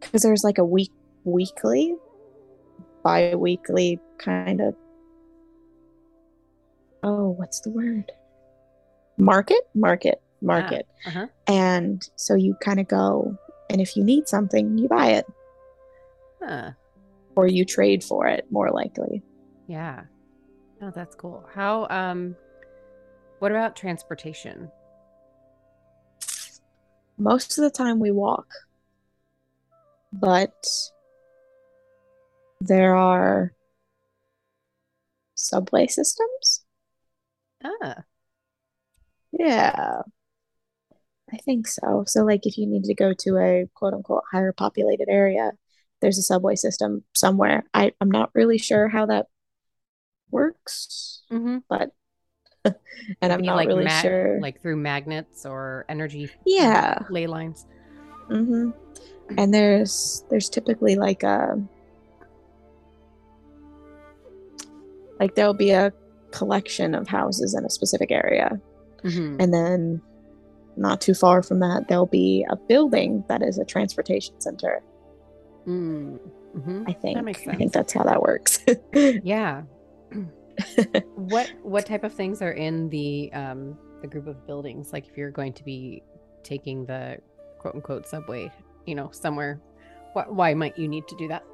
[0.00, 0.92] because there's like a week,
[1.24, 1.94] weekly,
[3.02, 4.74] bi weekly kind of,
[7.02, 8.10] oh, what's the word?
[9.16, 9.60] Market?
[9.74, 10.20] Market.
[10.40, 10.86] Market.
[11.06, 11.26] uh-huh.
[11.48, 13.36] And so you kind of go,
[13.70, 15.26] and if you need something, you buy it
[16.42, 16.70] Huh.
[17.34, 19.22] or you trade for it, more likely.
[19.66, 20.04] Yeah.
[20.80, 21.44] Oh, that's cool.
[21.52, 22.36] How um
[23.40, 24.70] what about transportation?
[27.18, 28.46] Most of the time we walk,
[30.12, 30.54] but
[32.60, 33.52] there are
[35.34, 36.64] subway systems.
[37.64, 38.04] Ah.
[39.32, 40.02] Yeah,
[41.32, 42.04] I think so.
[42.06, 45.52] So, like, if you need to go to a quote unquote higher populated area,
[46.00, 47.64] there's a subway system somewhere.
[47.74, 49.26] I, I'm not really sure how that
[50.30, 51.58] works, Mm-hmm.
[51.68, 51.90] but
[52.64, 54.40] and I'm not like really sure.
[54.40, 57.66] like through magnets or energy yeah, ley lines.
[58.28, 58.70] hmm
[59.36, 61.60] And there's there's typically like a
[65.20, 65.92] like there'll be a
[66.30, 68.60] collection of houses in a specific area,
[69.04, 69.40] Mm-hmm.
[69.40, 70.02] and then
[70.76, 74.82] not too far from that there'll be a building that is a transportation center.
[75.66, 76.84] Mm-hmm.
[76.88, 77.54] I think that makes sense.
[77.54, 78.64] I think that's how that works.
[79.22, 79.62] Yeah.
[81.14, 84.92] what what type of things are in the um the group of buildings?
[84.92, 86.02] Like if you're going to be
[86.42, 87.18] taking the
[87.58, 88.50] quote unquote subway,
[88.86, 89.60] you know, somewhere,
[90.14, 91.44] why, why might you need to do that?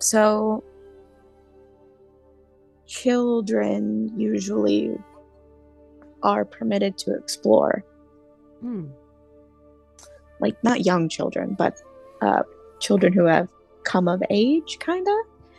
[0.00, 0.64] So,
[2.86, 4.90] children usually
[6.22, 7.84] are permitted to explore.
[8.60, 8.86] Hmm.
[10.40, 11.78] Like, not young children, but
[12.22, 12.42] uh,
[12.80, 13.48] children who have
[13.84, 15.14] come of age, kind of,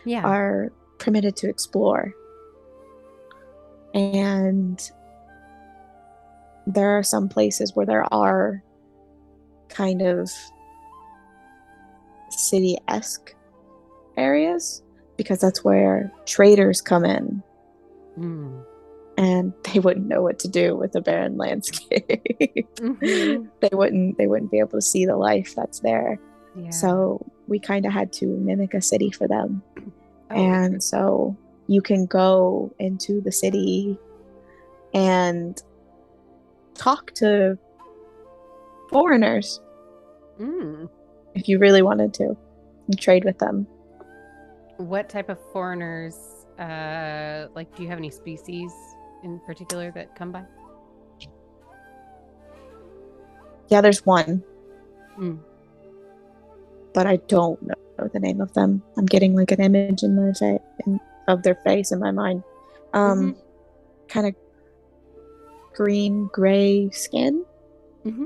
[0.05, 0.23] Yeah.
[0.23, 2.13] are permitted to explore.
[3.93, 4.81] And
[6.65, 8.63] there are some places where there are
[9.69, 10.29] kind of
[12.29, 13.35] city esque
[14.22, 14.82] areas
[15.17, 17.43] because that's where traders come in
[18.15, 18.59] Hmm.
[19.17, 22.07] and they wouldn't know what to do with a barren landscape.
[22.82, 23.47] Mhm.
[23.61, 26.19] they wouldn't they wouldn't be able to see the life that's there.
[26.55, 26.69] Yeah.
[26.72, 29.61] So we kind of had to mimic a city for them.
[30.32, 31.36] Oh, and so
[31.67, 33.97] you can go into the city
[34.93, 35.61] and
[36.74, 37.57] talk to
[38.89, 39.61] foreigners
[40.39, 40.89] Mm.
[41.36, 42.36] if you really wanted to
[42.88, 43.67] and trade with them.
[44.82, 46.15] What type of foreigners?
[46.57, 48.71] Uh, like, do you have any species
[49.23, 50.43] in particular that come by?
[53.69, 54.43] Yeah, there's one,
[55.17, 55.39] Mm.
[56.93, 57.75] but I don't know
[58.11, 58.82] the name of them.
[58.97, 60.59] I'm getting like an image in my face
[61.27, 62.43] of their face in my mind.
[62.93, 63.38] Um,
[64.09, 64.36] kind of
[65.73, 67.45] green gray skin,
[68.05, 68.25] Mm-hmm.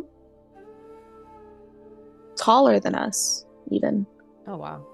[2.38, 4.08] taller than us even.
[4.48, 4.86] Oh wow.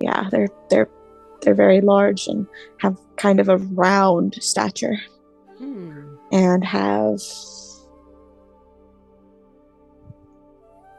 [0.00, 0.88] Yeah, they're they're
[1.42, 2.46] they're very large and
[2.78, 4.96] have kind of a round stature
[5.58, 6.14] Hmm.
[6.32, 7.20] and have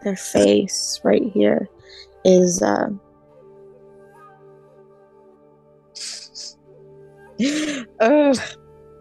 [0.03, 1.67] their face right here
[2.25, 2.89] is uh,
[7.99, 8.37] Ugh,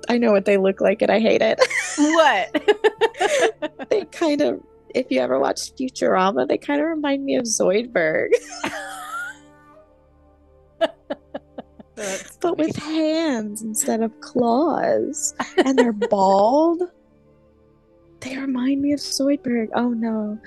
[0.09, 1.61] I know what they look like and I hate it.
[1.99, 3.89] What?
[3.91, 4.61] they kind of,
[4.95, 8.31] if you ever watched Futurama, they kind of remind me of Zoidberg,
[11.95, 15.35] That's but with hands instead of claws.
[15.65, 16.83] And they're bald.
[18.21, 19.69] They remind me of Zoidberg.
[19.75, 20.39] Oh no.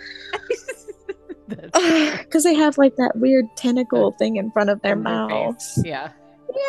[1.48, 5.62] Because they have like that weird tentacle thing in front of their mouth.
[5.84, 6.12] Yeah,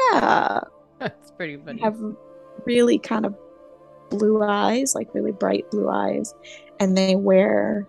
[0.02, 0.60] Yeah.
[0.98, 1.98] that's pretty They have
[2.66, 3.34] really kind of
[4.10, 6.34] blue eyes, like really bright blue eyes.
[6.80, 7.86] And they wear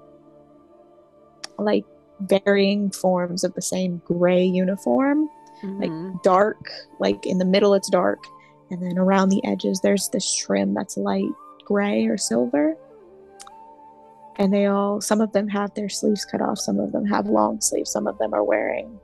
[1.58, 1.86] like
[2.22, 5.30] varying forms of the same gray uniform.
[5.64, 6.22] Like, Mhm.
[6.24, 8.20] Dark, like in the middle it's dark.
[8.70, 11.30] And then around the edges there's this trim that's light
[11.66, 12.76] gray or silver.
[14.38, 17.26] And they all, some of them have their sleeves cut off, some of them have
[17.28, 19.00] long sleeves, some of them are wearing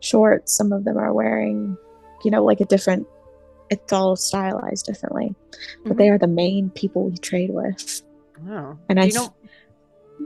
[0.00, 1.76] shorts, some of them are wearing,
[2.22, 3.06] you know, like a different,
[3.70, 5.34] it's all stylized differently.
[5.86, 8.02] But they are the main people we trade with.
[8.48, 8.78] Oh.
[8.90, 9.34] And I, you know,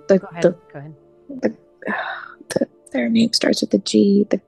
[0.09, 0.43] the, go ahead.
[0.43, 0.95] the, go ahead.
[1.29, 1.57] the,
[2.49, 4.41] the, their name starts with the G, the,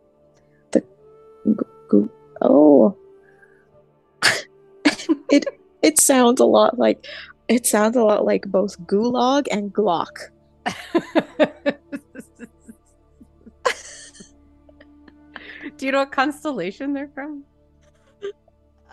[1.44, 2.10] gu- gu-
[2.42, 2.96] oh.
[5.30, 5.46] it,
[5.82, 7.06] it sounds a lot like,
[7.48, 10.30] it sounds a lot like both gulag and Glock.
[15.76, 17.44] Do you know what constellation they're from?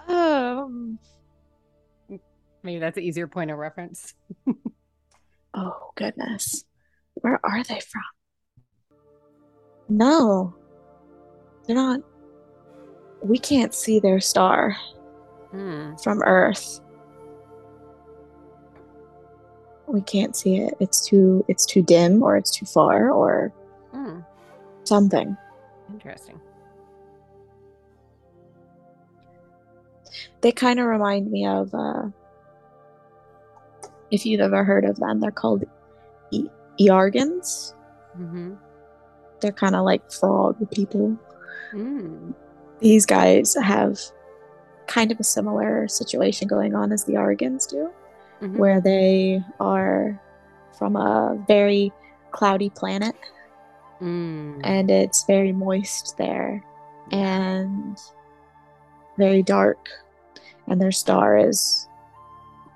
[0.08, 1.00] Um,
[2.64, 4.14] Maybe that's an easier point of reference.
[5.54, 6.66] oh goodness.
[7.14, 8.02] Where are they from?
[9.88, 10.56] No.
[11.66, 12.02] They're not.
[13.22, 14.76] We can't see their star
[15.52, 15.96] Hmm.
[16.04, 16.82] from Earth.
[19.88, 20.74] We can't see it.
[20.80, 23.54] It's too it's too dim or it's too far or
[23.92, 24.20] Hmm.
[24.84, 25.36] something.
[25.94, 26.40] Interesting.
[30.42, 32.10] They kind of remind me of uh
[34.12, 35.64] if you've ever heard of them, they're called
[36.32, 36.50] e-.
[36.80, 38.54] Mm-hmm.
[39.42, 41.18] They're kind of like frog people.
[41.74, 42.34] Mm.
[42.80, 44.00] These guys have
[44.88, 47.90] kind of a similar situation going on as the Argans do.
[48.40, 48.58] Mhm.
[48.58, 50.22] where they are
[50.78, 51.92] from a very
[52.30, 53.16] cloudy planet
[54.00, 54.62] Mm.
[54.64, 56.64] and it's very moist there
[57.12, 57.98] and
[59.18, 59.90] very dark
[60.68, 61.88] and their star is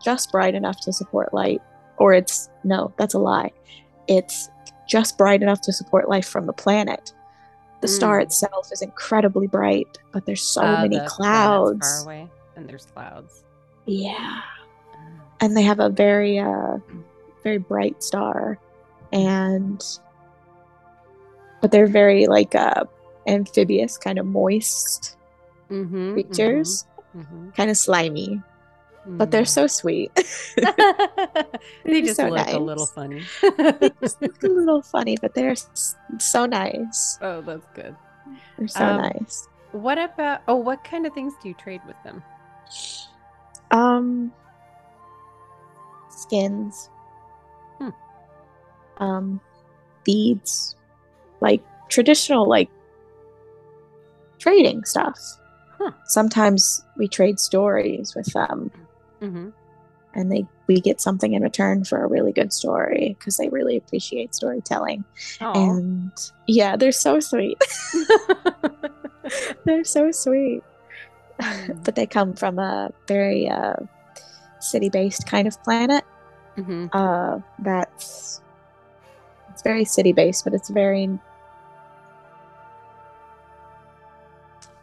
[0.03, 1.61] just bright enough to support light
[1.97, 3.51] or it's no that's a lie
[4.07, 4.49] it's
[4.89, 7.13] just bright enough to support life from the planet
[7.81, 8.23] the star Mm.
[8.23, 12.85] itself is incredibly bright but there's so Uh, many the clouds far away, and there's
[12.93, 13.43] clouds.
[13.85, 14.41] yeah
[14.93, 14.97] Ah.
[15.41, 16.77] and they have a very uh
[17.43, 18.57] very bright star
[19.11, 19.83] and
[21.61, 22.83] but they're very like uh
[23.27, 25.17] amphibious kind of moist
[25.69, 28.41] Mhm, creatures mhm, mhm, kind of slimy
[29.05, 30.11] but they're so sweet
[31.85, 33.21] they just so look a little funny.
[33.79, 35.55] they just look a little funny but they're
[36.19, 37.95] so nice oh, that's good.
[38.57, 40.41] they're so Um, nice What about?
[40.47, 42.21] Oh, what kind of things do you trade with them?
[43.71, 44.31] um
[46.09, 46.89] skins
[47.79, 47.89] Hmm.
[48.97, 49.41] um
[50.03, 50.75] beads
[51.41, 52.69] like traditional like
[54.39, 55.17] trading stuff
[55.77, 55.91] Huh.
[56.05, 58.69] sometimes we trade stories with them
[59.21, 59.49] Mm-hmm.
[60.15, 63.77] and they we get something in return for a really good story because they really
[63.77, 65.03] appreciate storytelling.
[65.39, 66.11] Oh, and
[66.47, 67.57] yeah they're so sweet.
[69.65, 70.63] They're so sweet.
[71.39, 71.83] Mm.
[71.83, 73.75] but they come from a very uh,
[74.59, 76.03] city-based kind of planet.
[76.55, 78.41] Hmm uh, that's
[79.49, 81.07] it's very city-based but it's very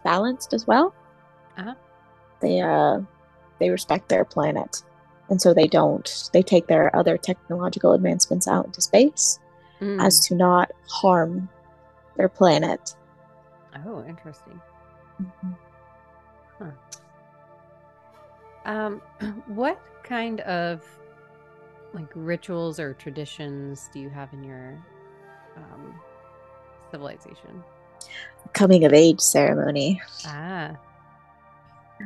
[0.05, 0.95] balanced as well.
[1.59, 1.74] Uh-huh.
[2.41, 3.01] they uh
[3.59, 4.83] they respect their planet
[5.31, 9.39] and so they don't they take their other technological advancements out into space
[9.81, 10.05] Mm.
[10.05, 11.49] as to not harm
[12.17, 12.97] their planet
[13.87, 14.61] oh, interesting.
[18.65, 19.01] Um,
[19.47, 20.83] what kind of
[21.95, 24.85] like rituals or traditions do you have in your
[25.57, 25.95] um,
[26.91, 27.63] civilization?
[28.53, 30.75] coming of age ceremony Ah,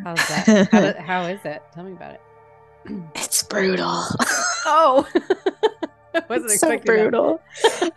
[0.05, 0.69] how's that?
[0.71, 1.63] how, do- how is it?
[1.75, 2.21] Tell me about it.
[3.15, 4.03] it's brutal.
[4.67, 5.07] Oh,
[6.29, 7.41] wasn't it's so brutal.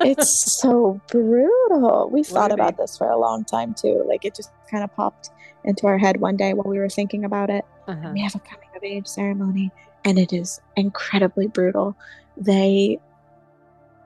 [0.02, 2.10] It's so brutal.
[2.12, 4.04] We thought about this for a long time too.
[4.08, 5.30] Like it just kind of popped
[5.64, 7.66] into our head one day while we were thinking about it.
[7.88, 8.10] Uh-huh.
[8.14, 9.72] we have a coming of age ceremony
[10.06, 11.96] and it is incredibly brutal.
[12.36, 13.00] They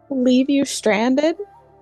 [0.10, 1.38] leave you stranded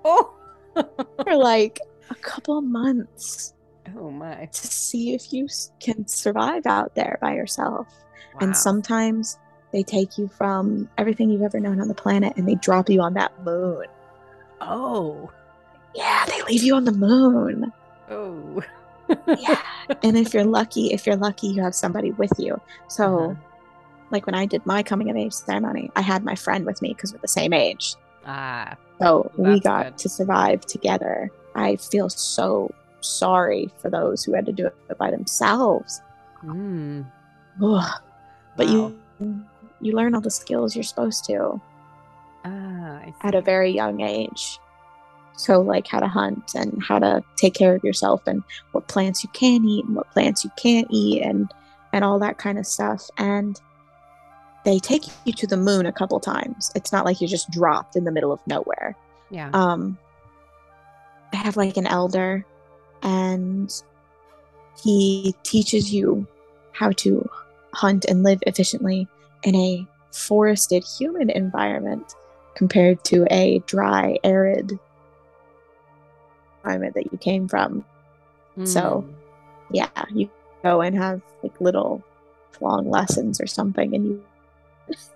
[0.06, 0.32] Oh,
[0.76, 1.80] for like
[2.10, 3.54] a couple months
[3.98, 4.46] Oh my.
[4.52, 5.48] to see if you
[5.80, 7.88] can survive out there by yourself.
[8.34, 8.40] Wow.
[8.42, 9.38] And sometimes
[9.72, 13.02] they take you from everything you've ever known on the planet and they drop you
[13.02, 13.86] on that moon.
[14.62, 15.30] Oh.
[15.96, 17.72] Yeah, they leave you on the moon.
[18.10, 18.64] Oh.
[19.38, 19.62] Yeah.
[20.04, 22.60] and if you're lucky, if you're lucky, you have somebody with you.
[22.88, 23.36] So, Uh-huh.
[24.12, 26.90] like when I did my coming of age ceremony, I had my friend with me
[26.90, 27.96] because we're the same age.
[28.26, 28.76] Ah.
[29.00, 29.98] So we got good.
[30.00, 31.30] to survive together.
[31.56, 36.02] I feel so sorry for those who had to do it by themselves.
[36.44, 37.06] Mm.
[37.60, 38.00] But
[38.58, 38.92] Wow.
[39.20, 39.44] you
[39.82, 41.62] you learn all the skills you're supposed to
[42.46, 44.60] Ah, at a very young age.
[45.36, 48.42] So like how to hunt and how to take care of yourself and
[48.72, 51.52] what plants you can eat and what plants you can't eat and
[51.94, 53.08] and all that kind of stuff.
[53.18, 53.60] And
[54.66, 56.72] they take you to the moon a couple times.
[56.76, 58.96] It's not like you're just dropped in the middle of nowhere.
[59.30, 59.50] Yeah.
[59.54, 59.98] um
[61.34, 62.46] I have like an elder
[63.04, 63.72] and
[64.84, 66.28] he teaches you
[66.74, 67.28] how to
[67.74, 69.08] hunt and live efficiently
[69.44, 72.14] in a forested human environment
[72.56, 74.78] compared to a dry arid
[76.64, 77.84] environment that you came from
[78.64, 79.14] so- Mm.
[79.72, 80.30] yeah you
[80.64, 82.04] go and have like little
[82.60, 84.24] long lessons or something and you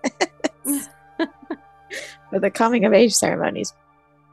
[2.31, 3.73] but the coming of age ceremony is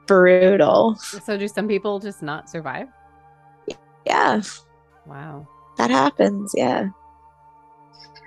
[0.07, 2.89] brutal So do some people just not survive?
[4.09, 4.41] Yeah.
[5.07, 5.47] Wow.
[5.79, 6.89] that happens yeah.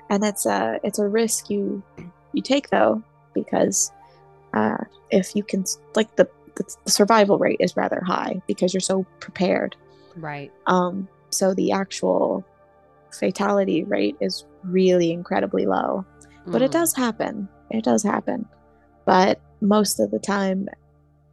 [0.10, 1.82] And it's a it's a risk you
[2.34, 3.02] you take though
[3.34, 3.92] because
[4.54, 4.78] uh
[5.10, 5.64] if you can
[5.96, 9.76] like the the, survival rate is rather high because you're so prepared.
[10.16, 10.52] Right.
[10.68, 12.44] um so the actual
[13.18, 16.06] fatality rate is really incredibly low.
[16.48, 16.74] But it Mm.
[16.80, 17.48] does happen.
[17.70, 18.46] It does happen.
[19.06, 20.68] But most of the time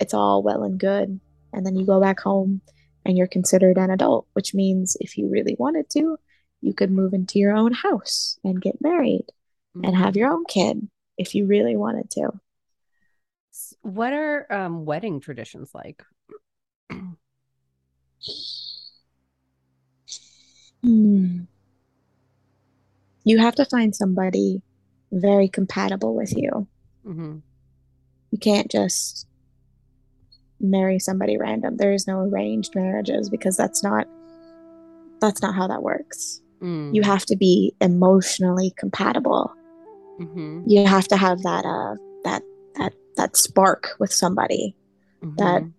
[0.01, 1.19] it's all well and good.
[1.53, 2.61] And then you go back home
[3.09, 6.17] and you're considered an adult which means if you really wanted to
[6.61, 9.25] you could move into your own house and get married
[9.83, 12.31] and have your own kid if you really wanted to
[13.83, 16.03] What are um, wedding traditions like?
[20.83, 21.41] Hmm.
[23.25, 24.63] you have to find somebody
[25.13, 26.67] very compatible with you
[27.05, 27.39] hmm
[28.31, 29.27] you can't just
[30.61, 31.77] marry somebody random.
[31.77, 34.07] There is no arranged marriages because that's not
[35.21, 36.41] that's not how that works.
[36.63, 36.93] Mm.
[36.93, 39.53] you have to be emotionally compatible.
[40.19, 41.95] Hmm you have to have that uh
[42.25, 42.43] that
[42.75, 44.75] that that spark with somebody
[45.37, 45.73] that- Mhm.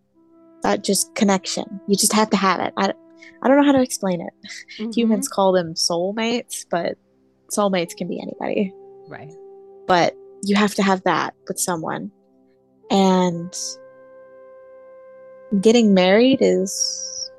[0.63, 1.81] that just connection.
[1.87, 2.73] You just have to have it.
[2.77, 2.93] I,
[3.41, 4.33] I don't know how to explain it.
[4.79, 4.95] Mhm.
[4.95, 6.97] humans call them soulmates but
[7.51, 8.73] soulmates can be anybody.
[9.09, 9.33] Right.
[9.87, 10.13] but
[10.43, 12.11] you have to have that with someone.
[12.91, 13.53] And
[15.61, 17.31] getting married is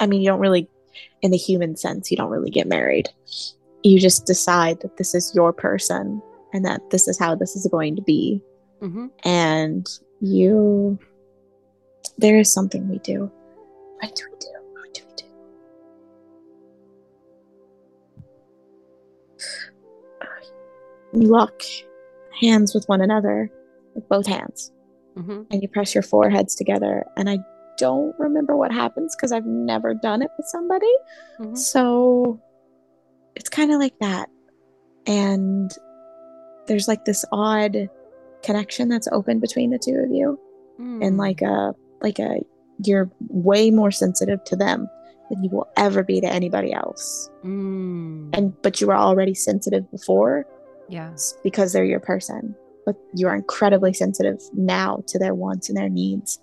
[0.00, 0.68] i mean you don't really
[1.24, 3.08] in the human sense you don't really get married.
[3.82, 6.22] You just decide that this is your person
[6.52, 8.42] and that this is how this is going to be.
[8.80, 9.88] Hmm and
[10.20, 10.98] you
[12.18, 13.30] there is something we do.
[14.00, 14.48] What do we do?
[14.72, 15.24] What do we do?
[21.22, 21.62] You lock
[22.38, 23.50] hands with one another
[23.94, 24.72] with both hands
[25.14, 27.38] hmm and you press your foreheads together and i
[27.78, 30.92] don't remember what happens because i've never done it with somebody
[31.38, 32.40] hmm so
[33.36, 34.28] it's kind of like that
[35.06, 35.72] and
[36.66, 37.88] there's like this odd
[38.42, 40.38] connection that's open between the two of you
[40.80, 41.06] Mm.
[41.06, 42.40] and like a like a
[42.84, 44.88] you're way more sensitive to them
[45.30, 48.30] than you will ever be to anybody else Mm.
[48.36, 50.44] and but you were already sensitive before
[50.88, 51.12] yeah.
[51.12, 52.56] s- because they're your person
[52.86, 56.38] but you're incredibly sensitive now to their wants and their needs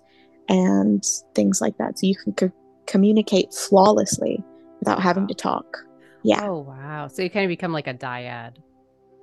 [0.48, 2.52] and things like that so you can co-
[2.86, 4.42] communicate flawlessly
[4.80, 5.78] without having to talk
[6.24, 7.08] yeah Oh wow.
[7.08, 8.56] So you kind of become like a dyad.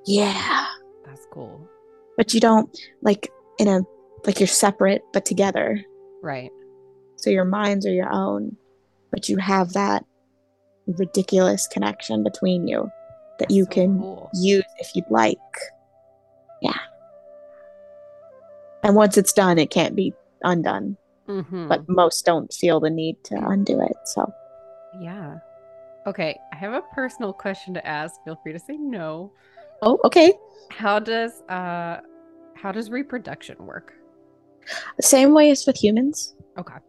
[0.05, 0.65] yeah
[1.05, 1.67] That's cool.
[2.17, 2.69] but you don't
[3.01, 3.81] like in a
[4.25, 5.81] like you're separate but together
[6.21, 6.51] Right.
[7.17, 8.55] so your minds are your own
[9.11, 10.03] but you have that
[10.87, 12.89] ridiculous connection between you
[13.39, 14.29] that That's you so can cool.
[14.33, 15.37] use if you'd like
[16.61, 16.77] yeah
[18.83, 20.13] and once it's done it can't be
[20.43, 20.95] undone
[21.27, 24.31] hmm but most don't feel the need to undo it so
[25.01, 25.37] Yeah.
[26.07, 26.39] Okay.
[26.53, 28.15] I have a personal question to ask.
[28.25, 29.31] Feel free to say no.
[29.83, 30.33] oh okay
[30.71, 31.97] How does uh
[32.55, 33.93] how does reproduction work?
[35.01, 36.79] same way as with humans Okay.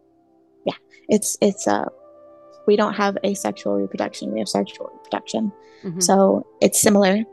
[0.65, 0.79] Yeah,
[1.09, 1.85] it's it's uh
[2.67, 5.51] we don't have asexual reproduction we have sexual reproduction
[5.83, 6.01] Mhm.
[6.01, 7.23] So it's similar.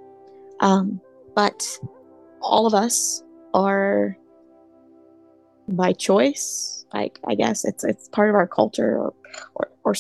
[0.61, 1.01] Um,
[1.35, 1.59] but
[2.41, 3.23] all of us
[3.55, 4.17] are
[5.69, 6.85] by choice.
[6.93, 9.15] Like I guess it's it's part of our culture or
[9.55, 9.95] or, or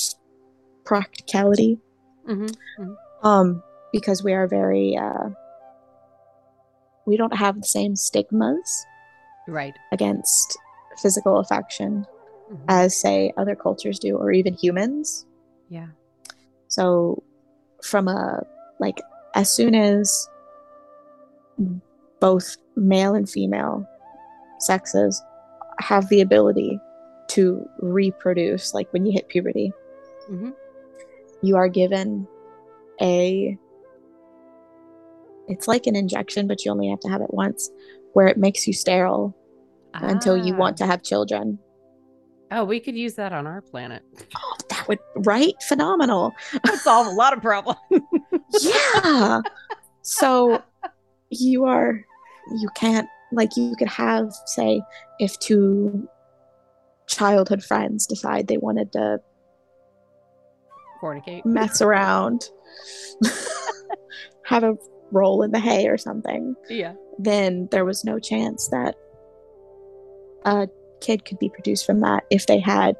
[0.84, 1.78] practicality
[2.26, 2.92] Mm-hmm.
[3.26, 3.62] um
[3.92, 5.30] because we are very uh
[7.06, 8.84] we don't have the same stigmas
[9.46, 9.74] Right.
[9.92, 10.58] against
[11.02, 12.04] physical affection
[12.52, 12.64] Mhm.
[12.68, 15.24] as say other cultures do or even humans
[15.70, 15.88] yeah.
[16.68, 17.22] so
[17.82, 18.42] from a
[18.78, 19.00] like
[19.34, 20.28] as soon as
[22.20, 23.86] both male and female
[24.58, 25.22] sexes
[25.80, 26.78] have the ability
[27.28, 29.72] to reproduce like when you hit puberty
[30.30, 30.54] Mhm.
[31.42, 32.26] you are given
[33.00, 33.56] a
[35.48, 37.70] it's like an injection but you only have to have it once
[38.12, 39.34] where it makes you sterile
[39.94, 41.58] until you want to have children
[42.50, 42.60] Ah.
[42.60, 44.02] Oh, we could use that on our planet.
[44.36, 46.32] oh that would right phenomenal
[46.76, 47.78] solve a lot of problems.
[48.62, 49.40] yeah
[50.02, 50.62] so
[51.30, 52.02] you are
[52.56, 54.80] you can't like you could have say
[55.18, 56.08] if two
[57.06, 59.18] childhood friends decide they wanted to
[61.02, 61.44] Fornicate.
[61.44, 62.48] mess around
[64.44, 64.76] have a
[65.12, 66.94] roll in the hay or something Yeah.
[67.18, 68.94] then there was no chance that
[70.44, 70.68] a
[71.00, 72.96] kid could be produced from that if they had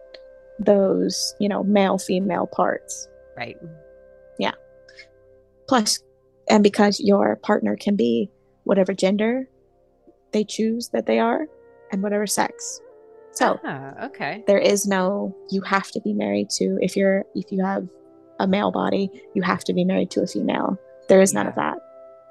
[0.61, 3.57] those you know male female parts Right.
[4.39, 4.53] Yeah.
[5.69, 6.01] plus
[6.51, 8.31] and because your partner can be
[8.65, 9.49] whatever gender
[10.33, 11.47] they choose that they are
[11.93, 12.81] and whatever sex
[13.33, 14.43] so Ah, okay.
[14.47, 17.87] there is no you have to be married to if you're if you have
[18.41, 20.77] a male body you have to be married to a female
[21.09, 21.77] there is none of that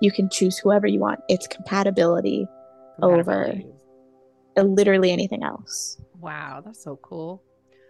[0.02, 2.46] you can choose whoever you want it's compatibility
[3.02, 3.74] over Compatibility.
[4.58, 7.44] uh, literally anything else Wow, that's so cool.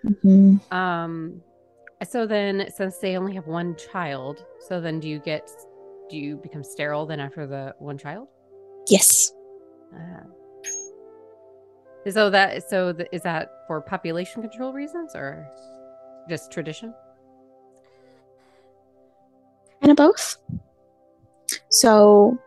[0.05, 0.59] Mhm.
[0.71, 1.41] Um,
[2.09, 5.49] so then, since they only have one child, so then do you get,
[6.09, 8.27] do you become sterile then after the one child?
[8.89, 9.31] yes
[9.97, 10.23] Ah.
[12.09, 15.45] So that, so the, is that for population control reasons or
[16.29, 16.93] just tradition?
[19.81, 20.37] kind of both.
[21.69, 22.37] So,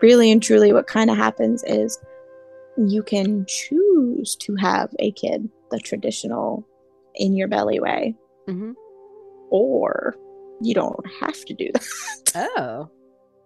[0.00, 1.98] really and truly, what kind of happens is
[2.78, 6.66] you can choose to have a kid the traditional
[7.16, 8.14] in your belly way,
[8.48, 8.72] Mm-hmm.
[9.50, 10.16] or
[10.62, 12.50] you don't have to do that.
[12.56, 12.88] Oh,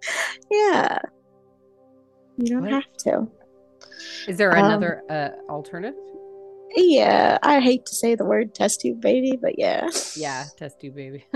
[0.51, 0.99] yeah.
[2.39, 2.70] You don't What?
[2.72, 3.26] have to.
[4.28, 5.99] is there Um, another uh, alternative?
[6.76, 9.89] Yeah, I hate to say the word test tube baby, but yeah.
[10.16, 11.24] Yeah, test tube baby.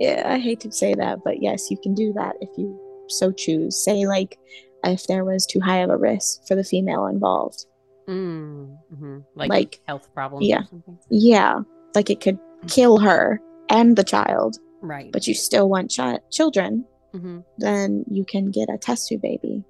[0.00, 2.78] Yeah, I hate to say that, but yes, you can do that if you
[3.08, 3.82] so choose.
[3.82, 4.38] Say, like,
[4.84, 7.66] if there was too high of a risk for the female involved.
[8.08, 10.60] mm, hmm Like, Like, health problems yeah.
[10.60, 10.98] or something.
[11.10, 11.60] Yeah,
[11.96, 12.38] like it could
[12.68, 13.40] kill her
[13.70, 15.10] and the child, Right.
[15.10, 19.64] but you still want chi- children, hmm then you can get a test tube baby.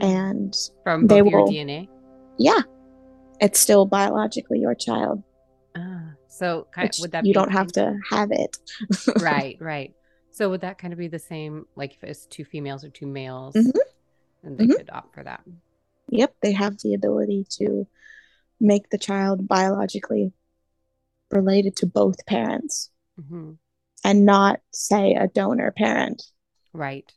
[0.00, 1.88] And from they your will- DNA.
[2.38, 2.60] yeah,
[3.40, 5.22] it's still biologically your child.
[5.76, 8.56] Ah, so kind Which would that you be don't have to have it.
[9.20, 9.94] right, right.
[10.30, 13.06] So would that kind of be the same, like if it's two females or two
[13.06, 13.72] males, Mhm.
[14.42, 14.76] and they Mhm.
[14.76, 15.42] could opt for that?
[16.08, 17.86] Yep, they have the ability to
[18.60, 20.32] make the child biologically
[21.30, 23.52] related to both parents hmm
[24.04, 26.22] and not, say, a donor parent.
[26.72, 27.10] Right.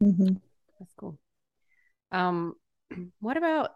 [0.00, 0.34] hmm
[0.78, 1.18] That's cool.
[2.12, 2.54] Um,
[3.20, 3.70] what about?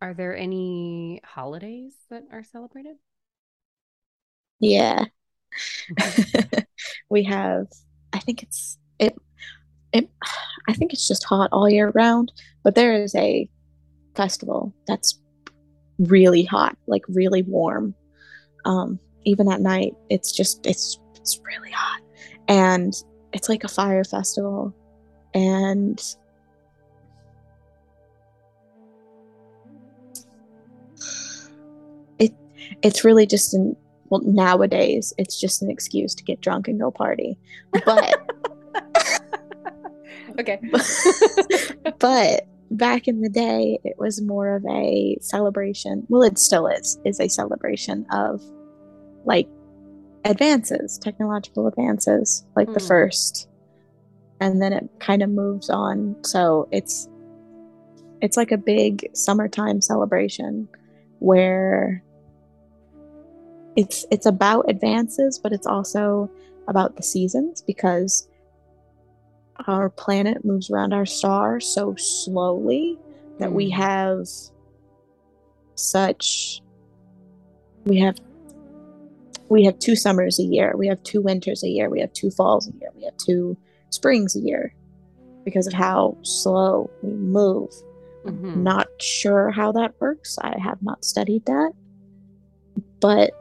[0.00, 2.96] Are there any holidays that are celebrated?
[4.58, 5.04] Yeah.
[7.10, 7.66] we have,
[8.12, 9.16] I think it's, it,
[9.92, 10.10] it,
[10.68, 13.48] I think it's just hot all year round, but there is a
[14.14, 15.20] festival that's
[15.98, 17.94] really hot, like really warm.
[18.64, 22.00] Um, even at night, it's just, it's, it's really hot.
[22.48, 22.92] And
[23.32, 24.74] it's like a fire festival.
[25.34, 26.00] And
[32.82, 33.76] it's really just an,
[34.10, 37.38] well, nowadays, it's just an excuse to get drunk and go party.
[37.84, 38.20] But
[40.38, 40.60] Okay.
[41.98, 46.98] but back in the day it was more of a celebration well it still is
[47.04, 48.40] is a celebration of
[49.26, 49.46] like
[50.24, 52.86] advances technological advances like the Hmm.
[52.86, 53.46] first
[54.40, 57.08] and then it kind of moves on so it's
[58.22, 60.66] it's like a big summertime celebration
[61.18, 62.02] where
[63.76, 66.30] it's it's about advances but it's also
[66.68, 68.28] about the seasons because
[69.66, 72.98] our planet moves around our star so slowly
[73.38, 73.74] that we Mm.
[73.74, 74.26] have
[75.74, 76.60] such
[77.84, 78.16] we have
[79.48, 80.72] we have two summers a year.
[80.78, 81.90] We have two winters a year.
[81.90, 82.88] We have two falls a year.
[82.96, 83.54] We have two
[83.90, 84.72] springs a year
[85.44, 87.70] because of how slow we move.
[88.24, 88.58] Mhm.
[88.58, 90.38] not sure how that works.
[90.40, 91.72] I have not studied that.
[93.00, 93.32] But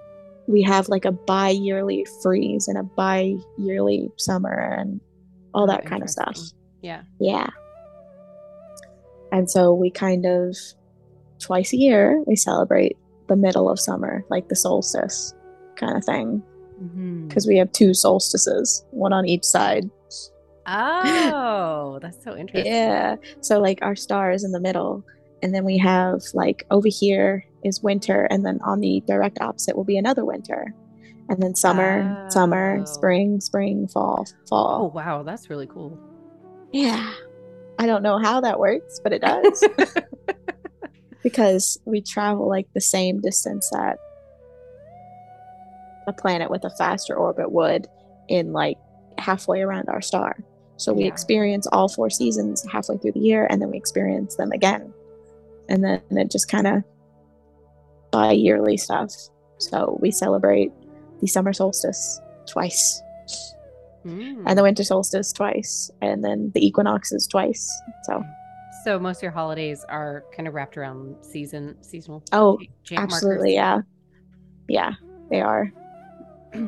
[0.52, 5.00] we have like a bi-yearly freeze and a bi-yearly summer and
[5.54, 6.38] all that kind of stuff.
[6.82, 7.04] Yeah.
[7.20, 7.48] Yeah.
[9.32, 10.58] And so we kind of
[11.40, 12.98] twice a year we celebrate
[13.28, 15.34] the middle of summer, like the solstice
[15.76, 16.44] kind of thing,
[16.82, 17.28] mm-hmm.
[17.28, 19.90] because we have two solstices, one on each side.
[20.68, 22.72] Oh, that's so interesting.
[22.72, 23.16] Yeah.
[23.40, 25.04] So like our star is in the middle,
[25.42, 29.76] and then we have like over here is winter, and then on the direct opposite
[29.76, 30.74] will be another winter.
[31.30, 32.86] And then summer, summer, Oh.
[32.86, 34.92] spring, spring, fall, fall.
[34.92, 35.24] Oh, wow.
[35.24, 35.98] That's really cool.
[36.74, 37.14] Yeah.
[37.80, 39.64] I don't know how that works, but it does.
[41.24, 43.98] because we travel like the same distance that
[46.08, 47.88] a planet with a faster orbit would
[48.28, 48.78] in like
[49.18, 50.36] halfway around our star.
[50.78, 51.10] So we Yeah.
[51.10, 54.92] experience all four seasons halfway through the year and then we experience them again.
[55.70, 56.84] And then it just kind of
[58.12, 59.14] bi yearly stuff.
[59.58, 60.72] So we celebrate
[61.20, 63.02] the summer solstice twice
[64.06, 64.44] Mm.
[64.48, 67.72] and the winter solstice twice and then the equinoxes twice.
[68.06, 68.24] So
[68.84, 72.24] So most of your holidays are kind of wrapped around season, seasonal.
[72.32, 72.58] Oh,
[72.92, 73.82] absolutely, yeah.
[74.68, 74.94] Yeah,
[75.30, 75.72] they are.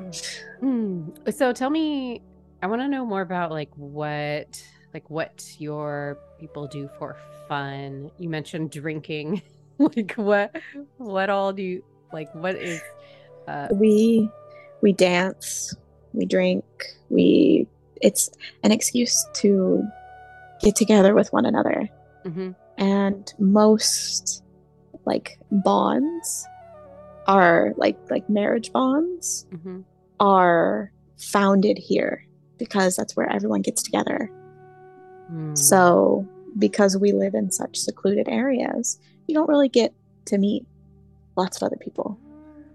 [0.60, 1.10] Hmm.
[1.30, 2.22] So tell me,
[2.62, 4.64] I want to know more about like what,
[4.94, 7.18] like what your people do for
[7.50, 8.12] fun.
[8.20, 9.42] You mentioned drinking.
[9.96, 10.56] like what,
[10.98, 12.34] what all do you like?
[12.34, 12.82] What is?
[13.48, 14.30] Uh, we
[14.82, 15.76] we dance
[16.14, 16.64] we drink
[17.10, 17.68] we
[18.02, 18.30] it's
[18.64, 19.84] an excuse to
[20.62, 21.90] get together with one another
[22.26, 24.44] mhm, and most
[25.06, 26.48] like bonds
[27.28, 29.84] are like like marriage bonds mhm.
[30.20, 32.26] are founded here
[32.58, 34.30] because that's where everyone gets together
[35.32, 35.58] Mm.
[35.58, 36.28] so
[36.60, 39.94] because we live in such secluded areas you don't really get
[40.26, 40.66] to meet
[41.36, 42.18] lots of other people.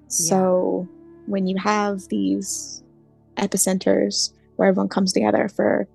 [0.08, 0.88] So
[1.26, 2.82] when you have these
[3.36, 5.86] epicenters where everyone comes together for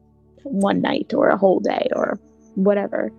[0.43, 2.19] one night or a whole day or
[2.55, 3.11] whatever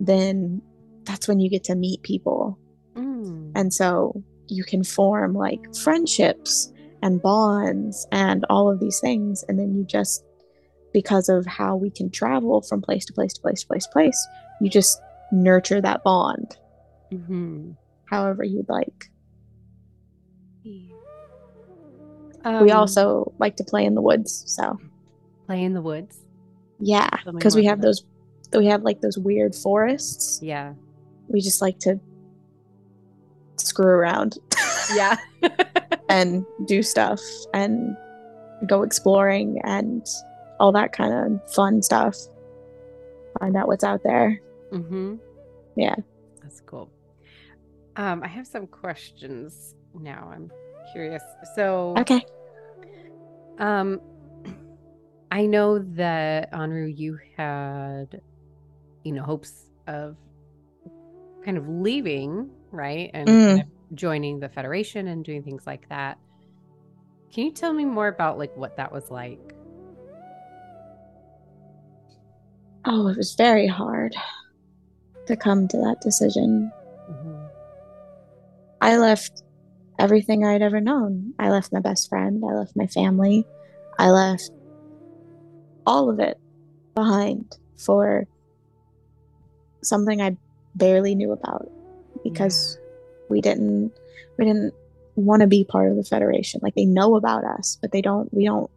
[0.00, 0.60] then
[1.04, 2.58] that's when you get to meet people.
[2.96, 3.52] Mm.
[3.54, 6.70] and so you can form like friendships
[7.02, 9.42] and bonds and all of these things.
[9.48, 10.22] And then you just
[10.92, 13.92] because of how we can travel from place to place to place to place to
[13.92, 14.28] place
[14.60, 15.00] you just
[15.32, 16.56] nurture that bond
[17.12, 17.76] Mhm.
[18.06, 19.10] however you'd like
[20.64, 20.92] we
[22.44, 24.78] Um, also like to play in the woods so
[25.46, 26.20] play in the woods.
[26.80, 28.04] yeah because we have those
[28.56, 30.74] we have like those weird forests Yeah.
[31.28, 32.00] we just like to
[33.56, 34.38] screw around
[34.94, 35.16] Yeah.
[36.08, 37.20] and do stuff
[37.54, 37.96] and
[38.66, 40.04] go exploring and
[40.60, 42.16] all that kind of fun stuff.
[43.40, 44.40] Find out what's out there.
[44.72, 45.16] mm-hmm.
[45.76, 45.94] Yeah.
[46.42, 46.88] That's cool.
[47.96, 50.30] Um, I have some questions now.
[50.34, 50.50] I'm
[50.92, 51.22] curious.
[51.54, 52.24] So, Okay.
[53.58, 54.00] um,
[55.30, 58.20] I know that Anru, you had,
[59.04, 60.16] you know, hopes of
[61.44, 66.18] kind of leaving, right, and kind of joining the Federation and doing things like that.
[67.32, 69.40] Can you tell me more about like what that was like?
[72.84, 74.14] Oh, it was very hard
[75.26, 76.70] to come to that decision.
[78.82, 79.42] I left
[79.98, 81.34] everything I'd ever known.
[81.38, 82.42] I left my best friend.
[82.44, 83.46] I left my family.
[83.98, 84.50] I left
[85.86, 86.36] all of it
[86.94, 88.26] behind for
[89.82, 90.36] something I
[90.74, 91.68] barely knew about
[92.24, 92.78] because
[93.28, 93.92] we didn't
[94.38, 94.74] we didn't
[95.14, 96.60] want to be part of the federation.
[96.62, 98.70] Like they know about us, but they don't we don't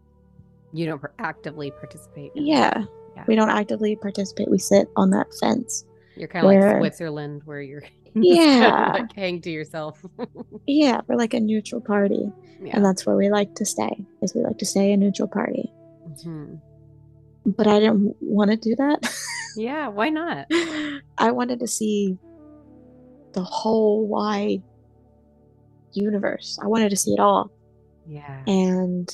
[0.71, 2.31] You don't actively participate.
[2.35, 2.83] yeah,
[3.15, 3.23] Yeah.
[3.27, 4.51] we don't actively participate.
[4.51, 5.85] We sit on that fence.
[6.17, 7.83] You're kind of like Switzerland, where you're
[8.15, 8.91] Yeah.
[8.93, 10.03] like hang to yourself.
[10.67, 12.31] Yeah, we're like a neutral party.
[12.61, 12.75] yeah.
[12.75, 14.03] And that's where we like to stay.
[14.21, 15.71] Is we like to stay a neutral party.
[16.09, 16.59] Mhm.
[17.45, 19.07] But I didn't want to do that.
[19.55, 20.47] Yeah, why not?
[21.19, 22.17] I wanted to see
[23.33, 24.63] the whole wide
[25.93, 26.57] universe.
[26.63, 27.51] I wanted to see it all.
[28.07, 28.43] Yeah.
[28.47, 29.07] And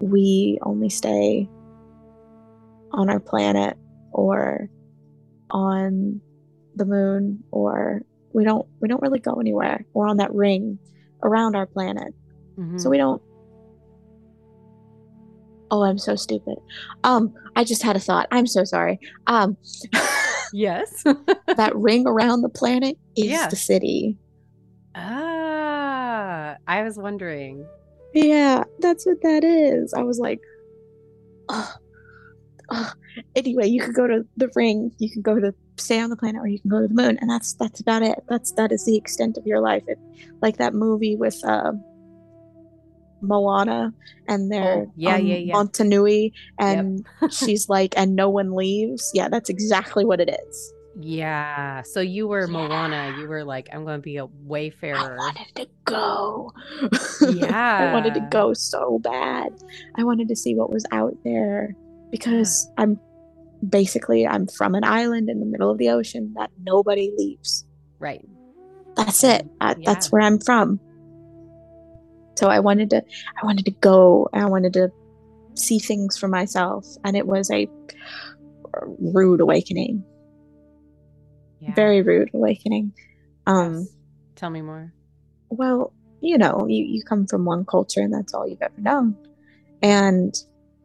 [0.00, 1.48] we only stay
[2.92, 3.76] on our planet
[4.12, 4.68] or
[5.50, 6.20] on
[6.76, 9.84] the moon or we don't we don't really go anywhere.
[9.92, 10.78] We're on that ring
[11.22, 12.14] around our planet.
[12.58, 12.80] Mhm.
[12.80, 13.20] So we don't
[15.72, 16.56] Oh, I'm so stupid.
[17.04, 18.26] Um, I just had a thought.
[18.32, 18.98] I'm so sorry.
[19.26, 19.56] Um
[20.52, 21.04] yes.
[21.04, 23.48] that ring around the planet is Yeah.
[23.48, 24.16] the city.
[24.94, 27.64] ah, I was wondering.
[28.14, 29.94] Yeah, that's what that is.
[29.94, 30.40] I was like,
[31.48, 31.72] oh,
[32.70, 32.92] oh.
[33.34, 36.40] Anyway, you could go to the ring, you can go to stay on the planet,
[36.40, 38.22] or you can go to the moon, and that's that's about it.
[38.28, 39.82] That's that is the extent of your life.
[39.88, 39.98] It,
[40.40, 41.72] like that movie with uh,
[43.22, 43.92] Moana
[44.28, 45.54] and they're Oh, yeah, on yeah, yeah.
[45.54, 49.10] Motunui and she's like and no one leaves.
[49.14, 50.72] Yeah, that's exactly what it is.
[50.98, 51.82] Yeah.
[51.82, 53.16] So you were Moana.
[53.18, 54.96] You were like, I'm going to be a wayfarer.
[54.98, 56.52] I wanted to go.
[57.22, 57.90] Yeah.
[57.90, 59.52] I wanted to go so bad.
[59.96, 61.74] I wanted to see what was out there
[62.10, 62.98] because I'm
[63.68, 67.64] basically I'm from an island in the middle of the ocean that nobody leaves.
[67.98, 68.24] Right.
[68.96, 69.46] That's it.
[69.60, 69.92] I, Yeah.
[69.92, 70.80] That's where I'm from.
[72.36, 73.04] So I wanted to
[73.42, 74.90] I wanted to go and I wanted to
[75.54, 77.68] see things for myself and it was a
[78.98, 80.04] rude awakening.
[81.60, 81.74] Yeah.
[81.74, 82.92] Very rude awakening.
[83.46, 83.88] Um Yes.
[84.36, 84.92] Tell me more.
[85.50, 85.92] well,
[86.22, 89.16] you know, you, you come from one culture and that's all you've ever known.
[89.82, 90.34] And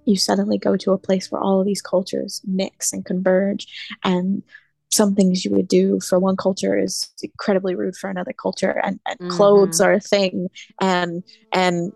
[0.05, 3.67] you suddenly go to a place where all of these cultures mix and converge.
[4.03, 4.43] And
[4.91, 8.79] some things you would do for one culture is incredibly rude for another culture.
[8.83, 9.85] And, and clothes Mhm.
[9.85, 10.49] are a thing.
[10.79, 11.91] And and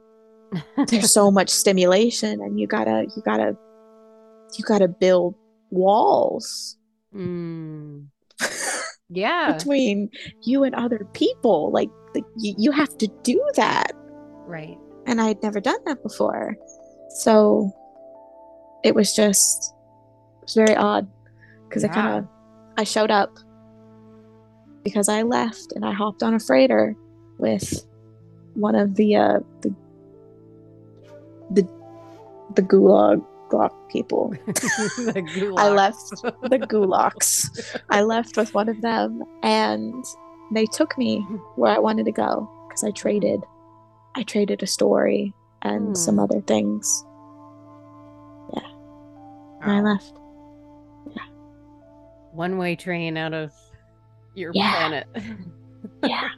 [0.87, 3.55] there's so much stimulation and you gotta you gotta
[4.57, 5.35] you gotta build
[5.69, 6.75] walls
[7.15, 8.07] Mm.
[9.09, 9.53] Yeah.
[9.53, 10.09] between
[10.43, 11.71] you and other people.
[11.71, 13.91] Like, like you, you have to do that.
[14.45, 14.77] Right.
[15.05, 16.55] and I had never done that before.
[17.17, 17.71] So
[18.83, 19.73] it was just
[20.41, 21.07] it was very odd
[21.67, 22.27] because I kind of
[22.77, 23.37] I showed up
[24.83, 26.95] because I left and I hopped on a freighter
[27.37, 27.85] with
[28.53, 29.75] one of the uh the
[31.51, 31.67] the
[32.55, 34.31] the gulag Glock people.
[34.47, 35.57] gulag.
[35.59, 37.79] I left the gulags.
[37.89, 40.05] I left with one of them and
[40.53, 41.19] they took me
[41.55, 43.41] where I wanted to go because I traded
[44.15, 46.21] I traded a story and some Hmm.
[46.21, 47.03] other things
[49.61, 49.91] and I Wow.
[49.93, 50.13] left.
[52.31, 53.51] One way train out of
[54.35, 54.71] your Yeah.
[54.71, 55.07] planet.
[56.03, 56.29] Yeah.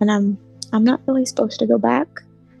[0.00, 0.38] and I'm
[0.72, 2.08] I'm not really supposed to go back,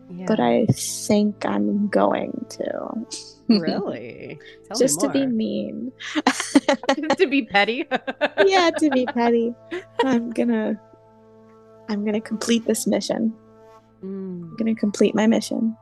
[0.08, 0.24] yeah.
[0.26, 3.06] but I think I'm going to.
[3.48, 5.92] really Tell Just to be mean.
[7.18, 7.84] To be petty.
[8.46, 9.52] yeah, to be petty.
[10.04, 10.80] I'm gonna
[11.88, 13.34] I'm gonna complete this mission.
[14.02, 14.42] Mm.
[14.50, 15.76] I'm gonna complete my mission.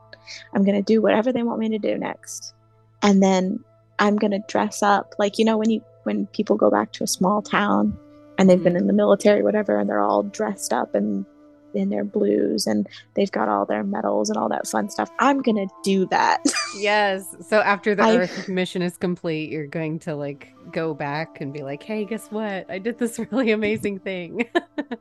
[0.54, 2.54] I'm gonna do whatever they want me to do next.
[3.02, 3.62] And then
[3.98, 7.06] I'm gonna dress up like you know when you when people go back to a
[7.06, 7.96] small town
[8.38, 8.80] and they've been Mhm.
[8.82, 11.26] in the military, whatever, and they're all dressed up and
[11.74, 15.10] in their blues and they've got all their medals and all that fun stuff.
[15.18, 16.42] I'm gonna do that.
[16.78, 17.24] Yes.
[17.48, 21.50] So after the I- Earth mission is complete, you're going to like go back and
[21.52, 22.70] be like, "Hey, guess what?
[22.70, 24.46] I did this really amazing thing."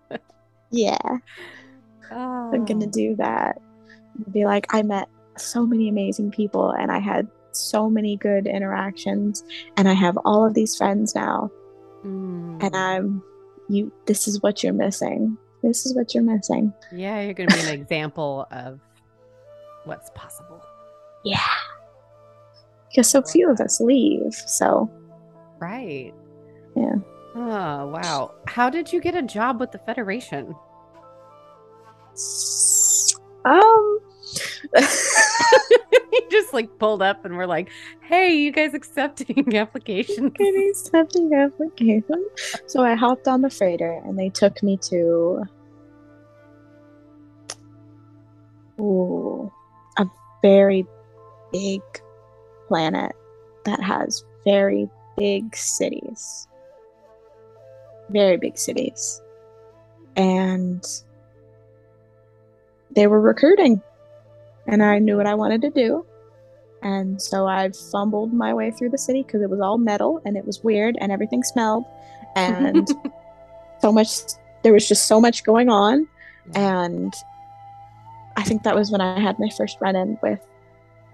[0.72, 0.98] yeah,
[2.12, 2.52] oh.
[2.54, 3.60] I'm gonna do that.
[4.32, 7.28] Be like, I met so many amazing people and I had
[7.58, 9.44] so many good interactions
[9.76, 11.50] and I have all of these friends now
[12.06, 12.62] Mm.
[12.64, 13.24] and I'm
[13.70, 15.36] you this is what you're missing.
[15.64, 16.72] This is what you're missing.
[16.94, 18.80] yeah, you're going to be an example of
[19.86, 20.62] what's possible.
[21.26, 21.40] Yeah.
[22.90, 24.34] Because so few of us leave.
[24.34, 24.90] So
[25.60, 26.14] Right.
[26.76, 26.96] Yeah.
[27.36, 28.36] Oh, wow.
[28.48, 30.56] How did you get a job with the Federation?
[33.46, 34.00] um
[36.12, 37.70] you just like pulled up and we're like,
[38.02, 42.28] "Hey, you guys accepting applications?" getting something application.
[42.68, 45.44] So I hopped on the freighter and they took me to
[48.80, 49.52] ooh,
[49.98, 50.06] a
[50.42, 50.86] very
[51.52, 51.82] big
[52.68, 53.14] planet
[53.66, 56.48] that has very big cities.
[58.10, 59.22] Very big cities.
[60.16, 60.84] And
[62.92, 63.82] they were recruiting.
[64.68, 66.06] And I knew what I wanted to do.
[66.82, 70.38] And so I fumbled my way through the city because it was all metal and
[70.38, 71.86] it was weird and everything smelled.
[72.36, 72.88] And
[73.82, 74.10] so much,
[74.64, 76.08] there was just so much going on.
[76.56, 77.14] And
[78.36, 80.40] I think that was when I had my first run in with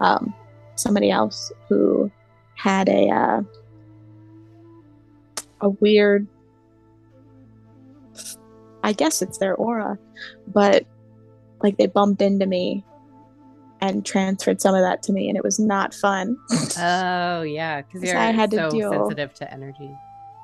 [0.00, 0.34] um,
[0.76, 2.10] somebody else who
[2.56, 3.42] had a, uh,
[5.60, 6.26] a weird,
[8.82, 9.98] I guess it's their aura,
[10.48, 10.84] but
[11.62, 12.84] like they bumped into me
[13.88, 16.36] and transferred some of that to me and it was not fun.
[16.78, 19.90] Oh yeah, because you're I had to so deal- sensitive to energy.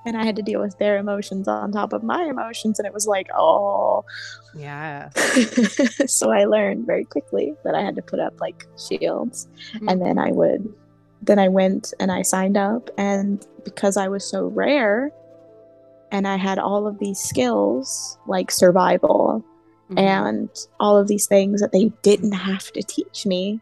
[0.06, 2.94] and I had to deal with their emotions on top of my emotions and it
[2.94, 4.04] was like, oh.
[4.54, 5.10] Yeah.
[6.06, 9.90] so I learned very quickly that I had to put up like shields Mm.
[9.92, 10.72] and then I would
[11.22, 15.12] then I went and I signed up and because I was so rare
[16.10, 19.44] and I had all of these skills like survival
[19.90, 19.98] Mhm.
[19.98, 23.60] and all of these things that they didn't have to teach me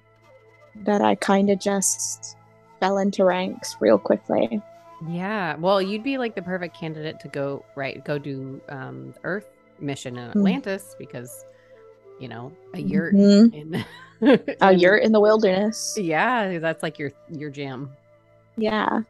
[0.85, 2.37] that I kind of just
[2.81, 4.63] fell into ranks real quickly.
[5.09, 5.57] Yeah.
[5.57, 9.47] Well, you'd be like the perfect candidate to go right, go do um Earth
[9.81, 10.39] mission in Hmm.
[10.39, 11.45] Atlantis because
[12.21, 13.55] you know, a yurt Mhm.
[13.55, 13.85] in
[14.61, 15.97] A yurt in the wilderness.
[16.01, 17.91] Yeah, that's like your your jam.
[18.57, 19.03] Yeah.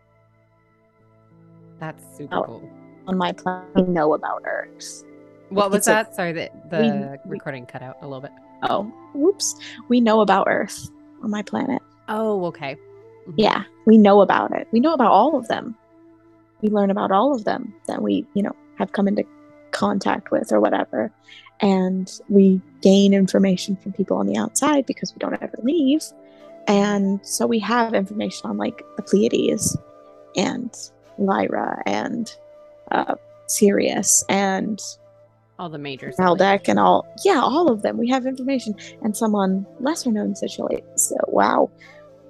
[1.79, 2.43] That's super Oh.
[2.45, 2.71] cool.
[3.07, 5.05] On my plan, we know about Earth.
[5.51, 6.15] What was it's a- that?
[6.15, 8.33] Sorry, the, the we- recording cut out a little bit.
[8.63, 8.85] Oh,
[9.15, 9.55] whoops.
[9.89, 10.89] We know about Earth
[11.23, 11.81] on my planet.
[12.09, 12.77] Oh, okay.
[13.29, 13.35] Mhm.
[13.37, 14.67] Yeah, we know about it.
[14.73, 15.77] We know about all of them.
[16.61, 19.25] We learn about all of them that we, you know, have come into
[19.71, 21.13] contact with or whatever.
[21.61, 26.03] And we gain information from people on the outside because we don't ever leave.
[26.67, 29.77] And so we have information on like the Pleiades
[30.37, 30.75] and
[31.19, 32.33] Lyra and
[32.91, 33.15] uh,
[33.47, 34.81] Sirius and
[35.59, 37.07] All the major Valdec and all.
[37.25, 37.99] Yeah, all of them.
[37.99, 38.75] We have information.
[39.03, 40.85] And some on lesser known situate.
[40.97, 41.71] So, wow,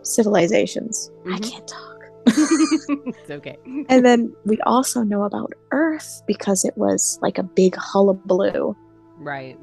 [0.02, 1.10] civilizations.
[1.26, 1.50] I Mhm.
[1.50, 1.84] can't talk.
[2.26, 3.56] it's okay.
[3.88, 8.74] And then we also know about Earth because it was like a big hullabaloo.
[9.18, 9.58] Right.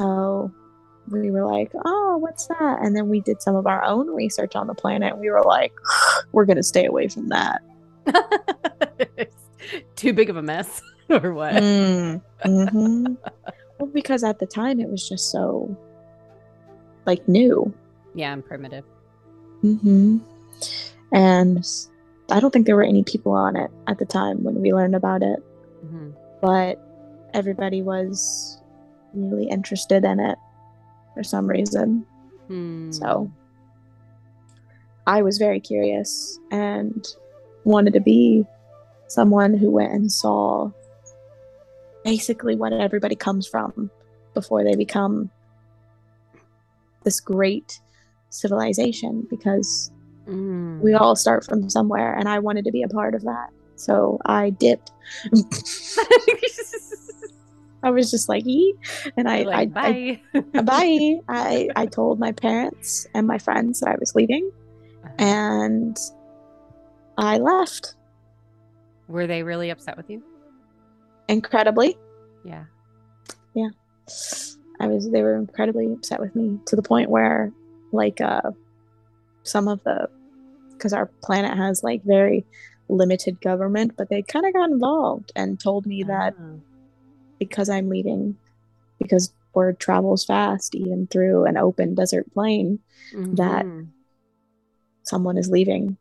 [0.00, 0.50] So
[1.10, 2.78] we were like, oh, what's that?
[2.82, 5.18] And then we did some of our own research on the planet.
[5.18, 5.72] We were like,
[6.32, 7.62] we're going to stay away from that.
[9.96, 10.80] Too big of a mess,
[11.22, 11.52] or what?
[11.54, 12.22] Mm.
[12.44, 13.16] Mhm.
[13.78, 15.76] Well, because at the time it was just so
[17.06, 17.72] like new.
[18.14, 18.84] Yeah, I'm primitive.
[19.60, 20.18] hmm
[21.12, 21.66] And
[22.30, 24.94] I don't think there were any people on it at the time when we learned
[24.94, 25.40] about it,
[25.88, 26.78] hmm but
[27.32, 28.60] everybody was
[29.14, 30.38] really interested in it
[31.14, 32.04] for some reason.
[32.48, 32.92] Hmm.
[32.92, 33.30] So
[35.06, 37.04] I was very curious and
[37.64, 38.44] wanted to be
[39.08, 40.70] someone who went and saw
[42.04, 43.90] basically what everybody comes from
[44.34, 45.30] before they become
[47.04, 47.80] this great
[48.30, 49.90] civilization because
[50.28, 50.80] Mm.
[50.80, 53.50] we all start from somewhere and I wanted to be a part of that.
[53.76, 54.90] So I dipped.
[57.82, 58.74] I was just like, "Ee,"
[59.18, 60.40] and I, like, I, I bye.
[60.62, 61.16] bye.
[61.28, 64.50] I, I told my parents and my friends that I was leaving
[65.18, 65.94] and
[67.18, 67.94] I left.
[69.08, 70.22] Were they really upset with you?
[71.28, 71.96] Incredibly.
[72.44, 72.64] Yeah.
[73.54, 73.68] Yeah.
[74.80, 77.52] I was they were incredibly upset with me to the point where
[77.92, 78.50] like uh
[79.44, 80.08] some of the
[80.72, 82.44] because our planet has like very
[82.88, 86.56] limited government, but they kind of got involved and told me that Ah.
[87.38, 88.36] because I'm leaving
[88.98, 92.80] because word travels fast even through an open desert plain
[93.36, 93.88] that- Mhm.
[95.04, 95.96] someone is leaving.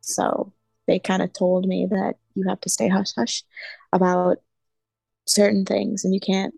[0.00, 0.52] So
[0.86, 3.44] they kind of told me that you have to stay hush hush
[3.92, 4.38] about
[5.26, 6.54] certain things and you can't,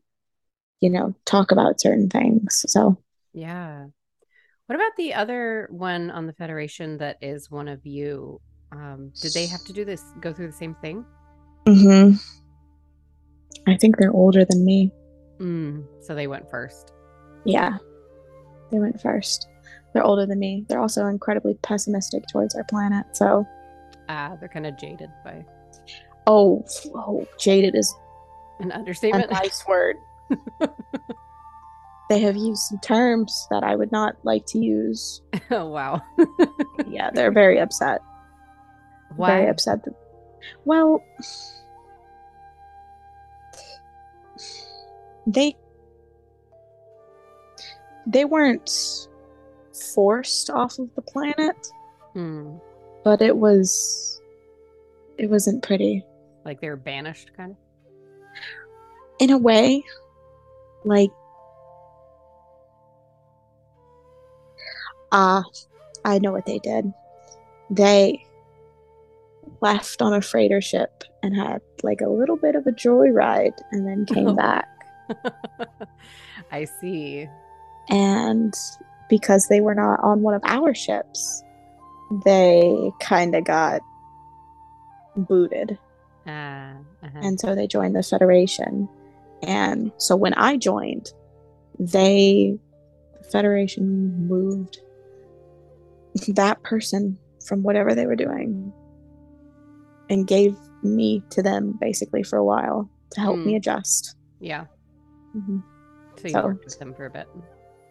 [0.80, 2.64] you know, talk about certain things.
[2.68, 2.98] So
[3.32, 3.86] Yeah.
[4.66, 8.40] What about the other one on the Federation that is one of you?
[8.70, 11.04] Um, did they have to do this, go through the same thing?
[11.66, 12.16] mm-hmm
[13.66, 14.90] I think they're older than me.
[15.38, 16.92] Mm, so they went first.
[17.44, 17.78] Yeah.
[18.70, 19.48] They went first.
[19.92, 20.64] They're older than me.
[20.68, 23.06] They're also incredibly pessimistic towards our planet.
[23.12, 23.46] So,
[24.08, 25.44] Ah, they're kind of jaded by
[26.26, 27.94] oh, oh jaded is
[28.62, 29.30] an a understatement.
[29.30, 29.96] nice word.
[32.08, 35.22] they have used some terms that I would not like to use.
[35.50, 36.00] oh, wow.
[36.86, 38.00] Yeah, they're very upset.
[39.16, 39.50] Very Why?
[39.50, 39.84] upset.
[39.84, 39.94] That,
[40.64, 41.02] well,
[45.26, 45.56] they
[48.06, 48.70] they weren't
[49.94, 51.56] forced off of the planet,
[52.14, 52.56] Hmm.
[53.04, 54.20] but it was
[55.18, 56.02] it wasn't pretty
[56.44, 57.56] Like they were banished, kind of?
[59.22, 59.84] In a way.
[60.84, 61.10] Like
[65.12, 65.44] ah,
[66.04, 66.92] I know what they did.
[67.70, 68.24] They
[69.60, 73.86] left on a freighter ship and had like a little bit of a joyride and
[73.86, 74.34] then came Oh.
[74.34, 74.68] back.
[76.52, 77.28] I see.
[77.88, 78.54] and
[79.08, 81.42] because they were not on one of our ships,
[82.24, 83.82] they kind of got
[85.16, 85.78] booted.
[86.26, 86.72] Ah,
[87.02, 87.18] uh-huh.
[87.22, 88.88] And so they joined the Federation.
[89.42, 91.12] And so when I joined,
[91.78, 92.56] they,
[93.20, 94.78] the Federation moved
[96.28, 98.72] that person from whatever they were doing
[100.10, 103.46] and gave me to them basically for a while to help Hmm.
[103.46, 104.16] me adjust.
[104.40, 104.66] yeah.
[105.36, 105.62] Mhm.
[106.18, 107.26] So you So- worked with them for a bit.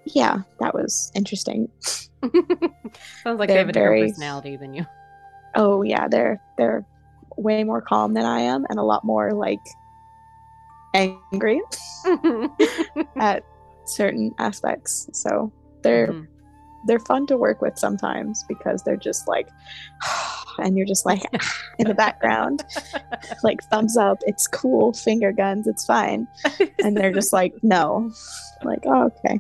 [0.06, 1.70] Yeah, that was interesting.
[1.82, 2.30] Sounds
[3.40, 4.86] like they They're have a different personality than you.
[5.56, 6.86] Oh yeah, they're they're
[7.38, 9.60] way more calm than I am and a lot more like
[10.94, 11.62] angry
[13.18, 13.44] at
[13.86, 15.10] certain aspects.
[15.14, 15.52] So
[15.84, 16.28] they're Mhm.
[16.88, 19.48] they're fun to work with sometimes because they're just like
[20.60, 21.22] and you're just like
[21.80, 22.64] in the background,
[23.44, 24.18] like thumbs up.
[24.26, 24.94] It's cool.
[24.94, 25.68] Finger guns.
[25.68, 26.28] It's fine.
[26.84, 28.12] And they're just like, no.
[28.64, 29.40] like, oh, okay.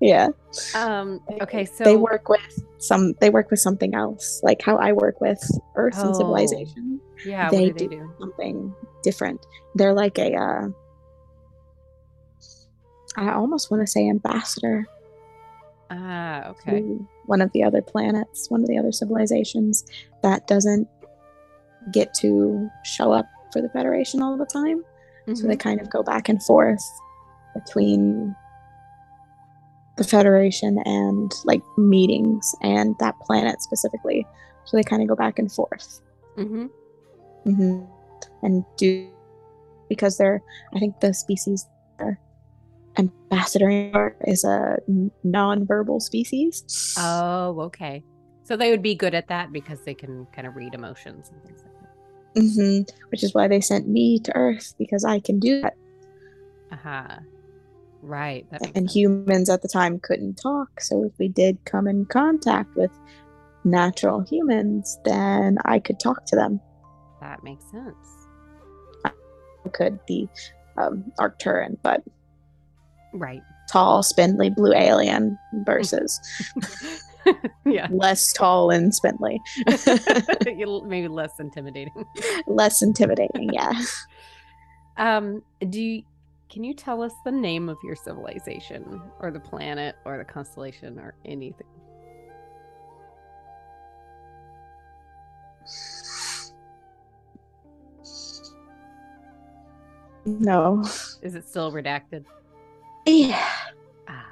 [0.00, 0.28] Yeah.
[0.74, 1.20] Um.
[1.42, 1.64] Okay.
[1.64, 3.14] So they work with some.
[3.20, 5.40] They work with something else, like how I work with
[5.76, 6.12] Earth and Oh.
[6.18, 7.00] civilization.
[7.24, 7.48] Yeah.
[7.50, 9.44] they what do they do something different.
[9.74, 10.34] They're like a.
[10.34, 10.68] Uh,
[13.16, 14.86] I almost want to say ambassador
[15.90, 16.48] Ah.
[16.50, 16.80] Okay.
[17.26, 19.84] one of the other planets, one of the other civilizations
[20.22, 20.88] that doesn't
[21.92, 24.82] get to show up for the Federation all the time.
[25.34, 25.60] So they Mhm.
[25.60, 26.82] kind of go back and forth
[27.54, 28.34] between
[29.96, 34.26] the Federation and like meetings and that planet specifically.
[34.64, 36.00] So they kind of go back and forth.
[36.36, 36.70] Mhm.
[37.44, 37.80] hmm
[38.42, 39.10] And do
[39.88, 40.42] because they're,
[40.74, 41.66] I think the species
[41.98, 42.18] they're
[42.96, 44.78] ambassadoring is a
[45.22, 46.94] non-verbal species.
[46.98, 47.60] Oh.
[47.66, 48.02] Okay.
[48.44, 51.42] So they would be good at that because they can kind of read emotions and
[51.44, 52.42] things like that.
[52.42, 55.74] hmm Which is why they sent me to Earth because I can do that.
[56.72, 57.20] Aha.
[58.06, 58.46] Right.
[58.74, 60.80] And humans at the time couldn't talk.
[60.80, 62.90] So if we did come in contact with
[63.64, 66.60] natural humans, then I could talk to them.
[67.22, 67.96] That makes sense.
[69.72, 70.28] Could the
[70.76, 72.02] um, Arcturan, but
[73.14, 73.40] Right.
[73.72, 76.20] tall, spindly blue alien versus
[77.64, 77.88] yeah.
[77.90, 79.40] less tall and spindly,
[80.44, 82.04] Maybe less intimidating.
[82.46, 83.50] less intimidating.
[83.52, 83.72] Yeah.
[84.96, 86.02] Um, do you,
[86.54, 91.00] can you tell us the name of your civilization or the planet or the constellation
[91.00, 91.66] or anything?
[100.24, 100.82] No.
[101.22, 102.24] Is it still redacted?
[103.04, 103.50] Yeah.
[104.06, 104.24] Ah,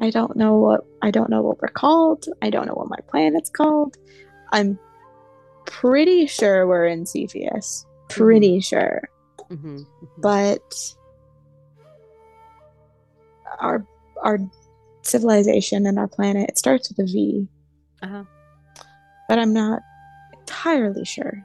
[0.00, 2.26] I don't know what I don't know what we're called.
[2.42, 3.96] I don't know what my planet's called.
[4.52, 4.80] I'm
[5.64, 7.86] pretty sure we're in Cepheus.
[8.08, 9.08] Pretty sure.
[9.48, 9.86] mhm, mhm.
[10.18, 10.74] but
[13.60, 13.84] our
[14.22, 14.38] our
[15.02, 17.46] civilization and our planet it starts with a V,
[18.02, 18.24] Uh-huh.
[19.28, 19.82] but I'm not
[20.38, 21.44] entirely sure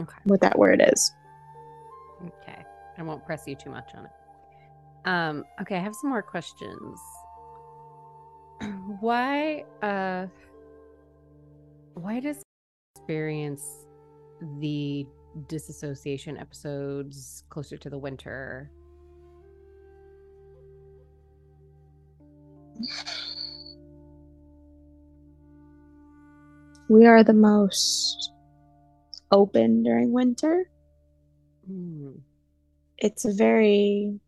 [0.00, 0.16] Okay.
[0.24, 1.12] what that word is.
[2.26, 2.64] Okay.
[2.98, 4.10] I won't press you too much on it.
[5.06, 6.98] Um, okay, I have some more questions.
[9.00, 10.26] Why uh
[11.94, 12.42] why does
[12.96, 13.62] experience
[14.58, 15.06] the
[15.48, 18.70] disassociation episodes closer to the winter?
[26.88, 28.32] We are the most
[29.30, 30.68] open during winter.
[31.64, 32.14] Hmm.
[32.98, 34.18] It's a very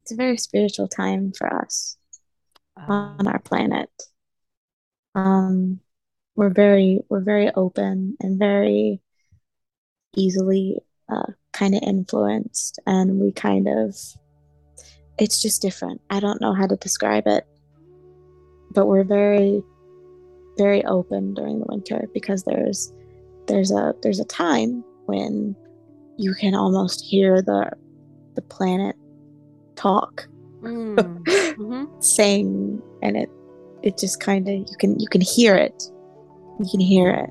[0.00, 1.96] it's a very spiritual time for us.
[2.76, 3.90] Um, on our planet.
[5.14, 5.80] Um,
[6.34, 9.00] we're very we're very open and very
[10.16, 13.96] easily uh, kind of influenced, and we kind of
[15.18, 16.00] it's just different.
[16.10, 17.46] I don't know how to describe it,
[18.72, 19.62] but we're very
[20.56, 22.92] very open during the winter because there's
[23.48, 25.54] there's a there's a time when
[26.16, 27.68] you can almost hear the
[28.36, 28.94] the planet
[29.74, 30.26] talk
[30.62, 30.94] mm,
[31.56, 32.02] mhm.
[32.04, 33.28] saying and it
[33.82, 35.82] it just kind of you can you can hear it
[36.60, 37.30] you can hear it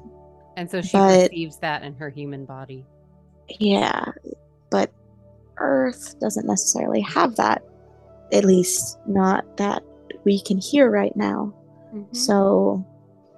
[0.57, 2.85] And so she But- perceives that in her human body.
[3.59, 4.03] yeah
[4.69, 4.91] but
[5.57, 7.63] earth doesn't necessarily have that
[8.31, 9.83] at least not that
[10.23, 11.53] we can hear right now
[11.93, 12.15] Mhm.
[12.15, 12.83] so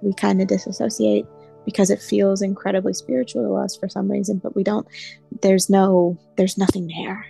[0.02, 1.26] we kind of disassociate
[1.64, 4.86] because it feels incredibly spiritual to us for some reason but we don't
[5.42, 7.26] there's no there's nothing there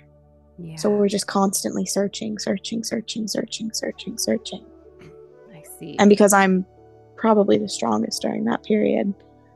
[0.58, 4.64] yeah, so we're just constantly searching searching searching searching searching searching
[5.54, 5.96] I see.
[5.98, 6.64] and because i'm
[7.16, 9.12] probably the strongest during that period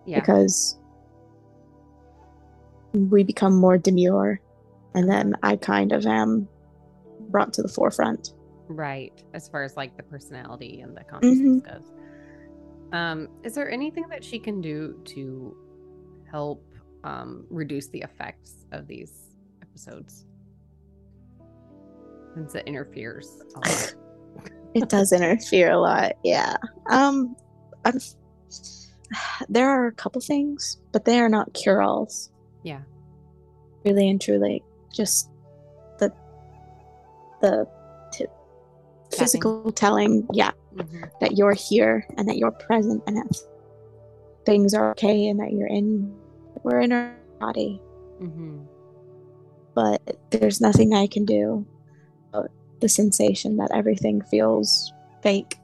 [0.06, 0.18] yeah.
[0.18, 0.77] because
[2.93, 4.40] we become more demure
[4.94, 6.48] and then i kind of am
[7.31, 8.32] brought to the forefront
[8.69, 11.74] Right, as far as like the personality and the consciousness Mm-hmm.
[11.74, 11.93] goes.
[12.93, 15.57] Um, is there anything that she can do to
[16.31, 16.65] help
[17.02, 20.24] um, reduce the effects of these episodes?
[22.35, 23.40] Since it interferes.
[23.57, 23.94] a lot.
[24.74, 26.57] it does interfere a lot yeah
[26.89, 27.35] um
[27.85, 27.98] I'm,
[29.48, 32.31] there are a couple things but they are not cure-alls
[32.62, 32.82] yeah.
[33.85, 34.62] really and truly
[34.94, 35.28] just
[37.41, 37.67] the
[38.12, 38.27] t-
[39.17, 41.11] physical telling yeah Mhm.
[41.21, 43.37] that you're here and that you're present and that
[44.47, 46.15] things are okay and that you're in
[46.62, 47.81] we're in our body
[48.21, 48.67] Mhm.
[49.75, 50.01] but
[50.31, 51.67] there's nothing I can do
[52.33, 52.51] about
[52.81, 54.93] the sensation that everything feels
[55.23, 55.57] fake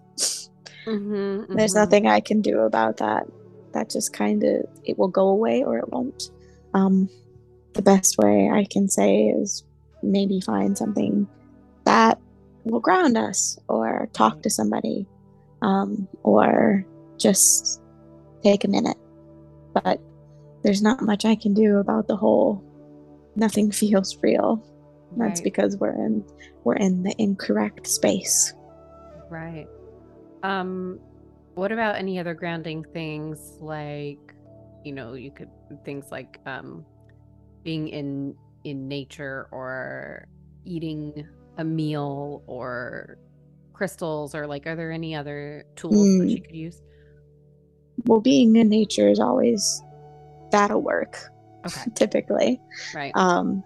[0.87, 1.79] Mm-hmm, There's mm-hmm.
[1.81, 3.27] nothing I can do about that.
[3.73, 6.31] That just kind of it will go away or it won't.
[6.75, 7.09] Um,
[7.75, 9.65] the best way I can say is
[10.05, 11.27] maybe find something
[11.87, 12.19] that
[12.65, 15.07] will ground us, or talk to somebody,
[15.63, 16.85] um, or
[17.19, 17.81] just
[18.43, 18.99] take a minute.
[19.73, 20.01] But
[20.63, 22.63] there's not much I can do about the whole.
[23.37, 24.63] Nothing feels real.
[25.17, 25.45] That's Right.
[25.45, 26.25] because we're in
[26.65, 28.53] we're in the incorrect space.
[29.31, 29.67] Right.
[30.43, 30.99] Um,
[31.55, 34.19] what about any other grounding things like,
[34.85, 35.49] you know, you could
[35.85, 36.85] things like um
[37.63, 38.35] being in
[38.65, 40.27] in nature or
[40.65, 41.27] eating
[41.57, 43.19] a meal or
[43.73, 46.31] crystals or like are there any other tools that Mm.
[46.31, 46.83] she could use?
[48.07, 49.83] Well, being in nature is always
[50.51, 51.19] that'll work
[51.67, 51.91] Okay.
[51.95, 52.61] typically.
[52.95, 53.13] Right.
[53.17, 53.65] Um,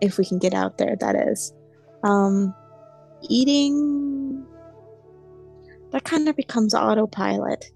[0.00, 1.52] if we can get out there, that is.
[2.02, 2.54] Um,
[3.28, 4.44] eating
[5.92, 7.66] that kind of becomes autopilot.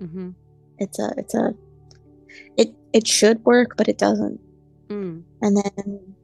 [0.00, 0.30] mm-hmm.
[0.78, 1.54] It's a it's a
[2.56, 4.40] it it should work, but it doesn't.
[4.88, 5.22] Mm.
[5.42, 6.14] And then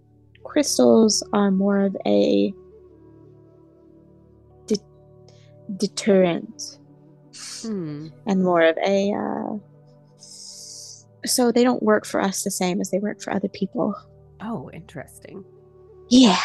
[0.57, 2.51] crystals are more of a
[4.67, 4.81] de-
[5.77, 6.79] deterrent
[7.61, 8.09] Hmm.
[8.27, 9.59] and more of a uh,
[11.27, 13.95] so they don't work for us the same as they work for other people.
[14.41, 15.45] Oh, interesting.
[16.09, 16.39] Yeah,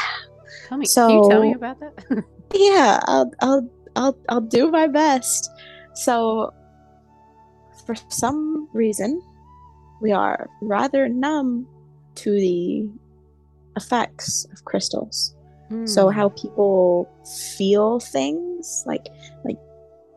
[0.68, 2.26] Tell me, can you tell me about that?
[2.54, 3.00] yeah.
[3.06, 5.50] I'll I'll I'll I'll do my best.
[5.96, 6.52] So,
[7.86, 9.22] for some reason,
[10.02, 11.66] we are rather numb
[12.16, 12.90] to the
[13.76, 15.36] effects of crystals.
[15.86, 16.16] So Hmm.
[16.16, 17.08] how people
[17.58, 19.08] feel things, like
[19.46, 19.58] like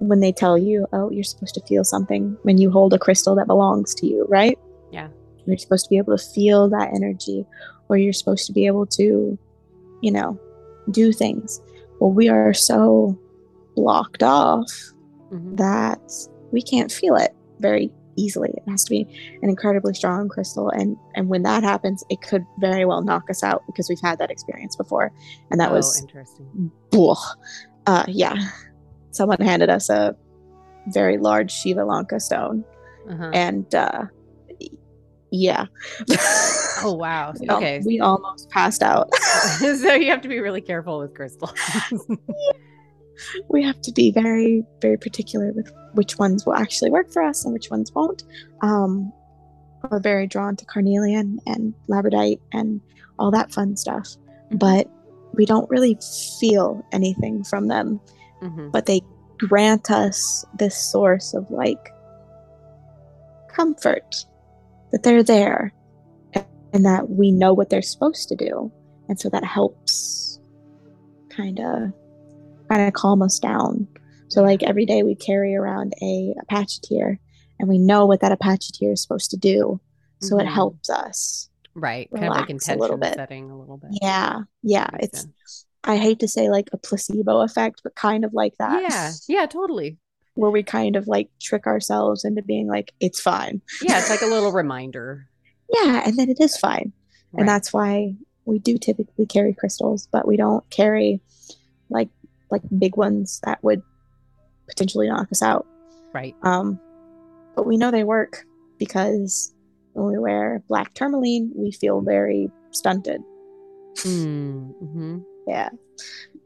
[0.01, 3.35] when they tell you, "Oh, you're supposed to feel something when you hold a crystal
[3.36, 4.59] that belongs to you," right?
[4.90, 5.09] Yeah.
[5.47, 7.47] You're supposed to be able to feel that energy,
[7.89, 9.39] or you're supposed to be able to,
[10.02, 10.39] you know,
[10.90, 11.60] do things.
[12.01, 13.16] Well, we are so
[13.76, 14.70] blocked off
[15.31, 15.56] Mhm.
[15.56, 16.01] that
[16.51, 18.51] we can't feel it very easily.
[18.57, 19.03] It has to be
[19.43, 23.43] an incredibly strong crystal, and and when that happens, it could very well knock us
[23.43, 25.12] out because we've had that experience before,
[25.51, 26.70] and that oh, was interesting.
[27.86, 28.36] Uh, yeah.
[29.11, 30.16] Someone handed us a
[30.89, 32.65] very large Shiva Lingam stone,
[33.09, 33.31] Uh-huh.
[33.32, 34.05] and uh,
[35.31, 35.66] yeah.
[36.82, 37.32] Oh wow.
[37.41, 37.81] we, al- Okay.
[37.85, 39.12] we almost passed out.
[39.59, 41.53] so you have to be really careful with crystals.
[43.49, 47.45] we have to be very, very particular with which ones will actually work for us
[47.45, 48.23] and which ones won't.
[48.63, 49.13] Um,
[49.91, 52.81] we're very drawn to carnelian and labradorite and
[53.19, 54.09] all that fun stuff,
[54.51, 54.89] but
[55.35, 55.99] we don't really
[56.41, 58.01] feel anything from them.
[58.43, 58.73] Mhm.
[58.73, 59.01] but they
[59.39, 61.91] grant us this source of like
[63.49, 64.27] comfort
[64.93, 65.73] that they're there
[66.73, 68.71] and that we know what they're supposed to do
[69.09, 70.41] and so that helps
[71.31, 71.93] kind of
[72.75, 73.87] kind of calm us down
[74.29, 77.21] so like every day we carry around a apache tear
[77.59, 79.81] and we know what that apache tear is supposed to do
[80.21, 80.53] so it Mhm.
[80.53, 82.09] helps us Right.
[82.13, 83.15] Kind of like relax a little bit.
[83.15, 83.91] setting a little bit.
[84.03, 85.67] yeah yeah it's sense.
[85.85, 89.13] i hate to say like a placebo effect but kind of like that Yeah.
[89.29, 89.99] Yeah, totally.
[90.35, 94.23] where we kind of like trick ourselves into being like it's fine Yeah, it's like
[94.23, 95.29] a little reminder.
[95.73, 96.93] yeah and then it is fine
[97.33, 97.41] Right.
[97.41, 98.15] and that's why
[98.47, 101.21] we do typically carry crystals but we don't carry
[101.91, 102.09] like
[102.51, 103.83] like big ones that would
[104.69, 105.66] potentially knock us out
[106.12, 106.35] right.
[106.43, 106.79] um
[107.57, 108.45] but we know they work
[108.79, 109.55] because
[109.93, 113.21] when we wear black tourmaline we feel very stunted
[113.99, 115.19] Mm-hmm.
[115.47, 115.69] yeah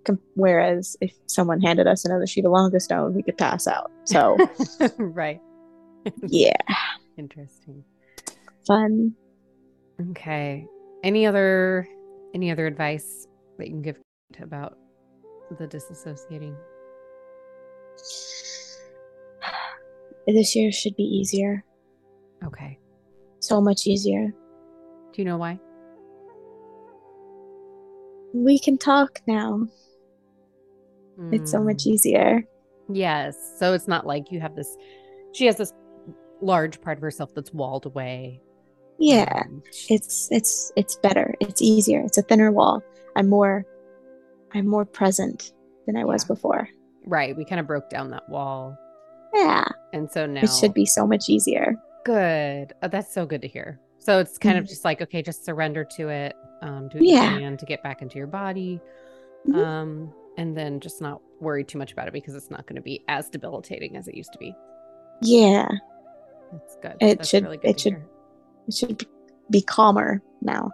[0.04, 4.36] Com- whereas if someone handed us another Shiva Lingam stone we could pass out so
[4.98, 5.40] right.
[6.26, 6.52] yeah
[7.16, 7.84] Interesting.
[8.66, 9.14] fun
[10.10, 10.64] Okay.
[11.02, 11.88] Any other
[12.34, 13.26] any other advice
[13.58, 13.96] that you can give
[14.40, 14.78] about
[15.56, 16.56] the disassociating?
[20.26, 21.64] this year should be easier
[22.44, 22.78] Okay.
[23.40, 24.26] so much easier
[25.14, 25.58] Do you know why?
[28.34, 29.66] we can talk now
[31.32, 32.42] it's so much Mm, easier
[32.90, 33.36] Yes.
[33.58, 34.74] So it's not like you have this
[35.32, 35.72] she has this
[36.40, 38.40] large part of herself that's walled away.
[38.98, 39.44] yeah
[39.88, 42.82] it's it's it's better it's easier it's a thinner wall
[43.16, 43.64] i'm more
[44.54, 45.52] i'm more present
[45.86, 46.68] than i was before
[47.06, 47.34] right.
[47.36, 48.76] We kind of broke down that wall.
[49.34, 49.64] yeah
[49.94, 52.72] And so now it should be so much easier good.
[52.82, 53.78] Oh, that's so good to hear.
[53.98, 54.68] So it's kind of Mhm.
[54.68, 56.34] just like, okay, just surrender to it.
[56.62, 57.34] Um, do what Yeah.
[57.34, 58.80] you can to get back into your body.
[59.46, 59.56] Mhm.
[59.56, 62.82] Um, and then just not worry too much about it because it's not going to
[62.82, 64.54] be as debilitating as it used to be.
[65.22, 65.68] yeah
[66.52, 66.96] That's good.
[67.00, 68.06] It That's should- really good it should- hear.
[68.68, 69.06] it should
[69.50, 70.70] be calmer now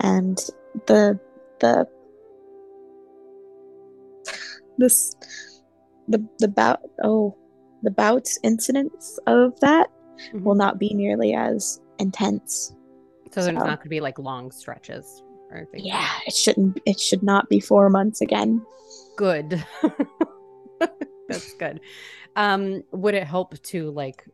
[0.00, 0.38] and
[0.86, 1.18] the
[1.60, 1.86] the
[4.78, 5.14] this
[6.08, 7.36] the the bout oh
[7.82, 9.88] the bouts incidents of that
[10.32, 10.42] Mhm.
[10.42, 12.74] will not be nearly as intense.
[13.30, 15.84] so there's so- not going to be like long stretches or anything.
[15.84, 16.80] Yeah, it shouldn't.
[16.86, 18.64] It should not be four months again.
[19.16, 19.64] good
[21.28, 21.80] that's good
[22.36, 24.24] um would it help to like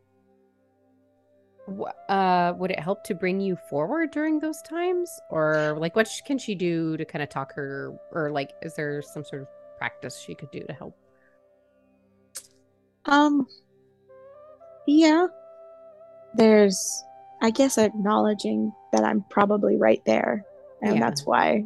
[2.10, 6.20] uh would it help to bring you forward during those times or like what sh-
[6.26, 9.48] can she do to kind of talk her or like is there some sort of
[9.78, 10.96] practice she could do to help
[13.06, 13.46] Um.
[14.86, 15.26] Yeah.
[16.34, 17.04] There's,
[17.42, 20.44] I guess, acknowledging that I'm probably right there,
[20.82, 21.00] and Yeah.
[21.00, 21.64] that's why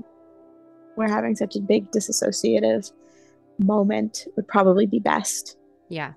[0.97, 2.91] we're having such a big disassociative
[3.59, 4.27] moment.
[4.37, 5.57] Would probably be best.
[5.89, 6.13] yeah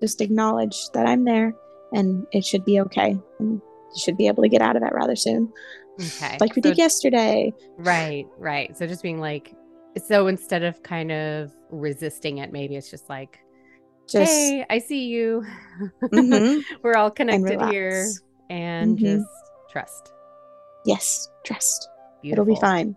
[0.00, 1.52] Just acknowledge that I'm there,
[1.92, 4.92] and it should be okay, and you should be able to get out of it
[4.92, 5.52] rather soon,
[6.00, 7.52] okay like we So- did yesterday.
[7.76, 9.54] right right so just being like
[10.02, 13.38] so instead of kind of resisting it maybe it's just like
[14.08, 15.44] Just hey i see you
[16.12, 16.62] Mhm.
[16.82, 17.70] we're all connected relax.
[17.70, 18.08] here
[18.50, 19.18] and Mhm.
[19.18, 19.28] just
[19.70, 20.12] trust
[20.86, 21.88] Yes, trust.
[22.20, 22.42] Beautiful.
[22.42, 22.94] It'll be fine.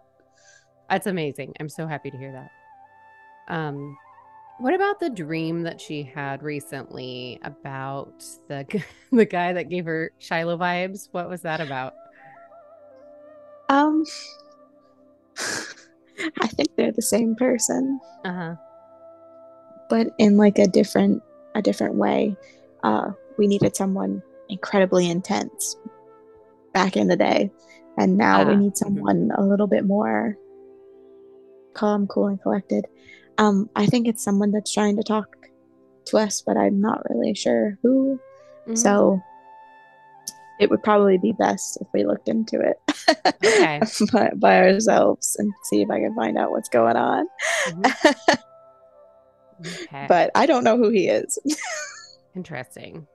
[0.89, 1.53] That's amazing.
[1.57, 3.53] I'm so happy to hear that.
[3.55, 3.97] Um,
[4.57, 8.65] what about the dream that she had recently about the
[9.13, 11.07] the guy that gave her Shiloh vibes?
[11.13, 11.93] What was that about?
[13.69, 14.03] Um,
[16.41, 17.99] I think they're the same person.
[18.25, 18.55] Uh huh.
[19.89, 21.21] but in like a different
[21.55, 22.35] a different way
[22.83, 25.75] uh we needed someone incredibly intense
[26.73, 27.49] back in the day
[27.97, 30.35] and now we Ah, need someone a little bit more
[31.73, 32.85] calm cool and collected
[33.37, 35.27] um i think it's someone that's trying to talk
[36.05, 38.19] to us but i'm not really sure who
[38.67, 38.75] Mm-hmm.
[38.75, 39.21] so
[40.59, 42.77] it would probably be best if we looked into it
[43.45, 43.79] Okay.
[44.11, 47.25] by, by ourselves and see if i can find out what's going on
[47.67, 48.37] Mhm.
[49.83, 50.05] okay.
[50.07, 51.37] but i don't know who he is
[52.35, 53.07] interesting.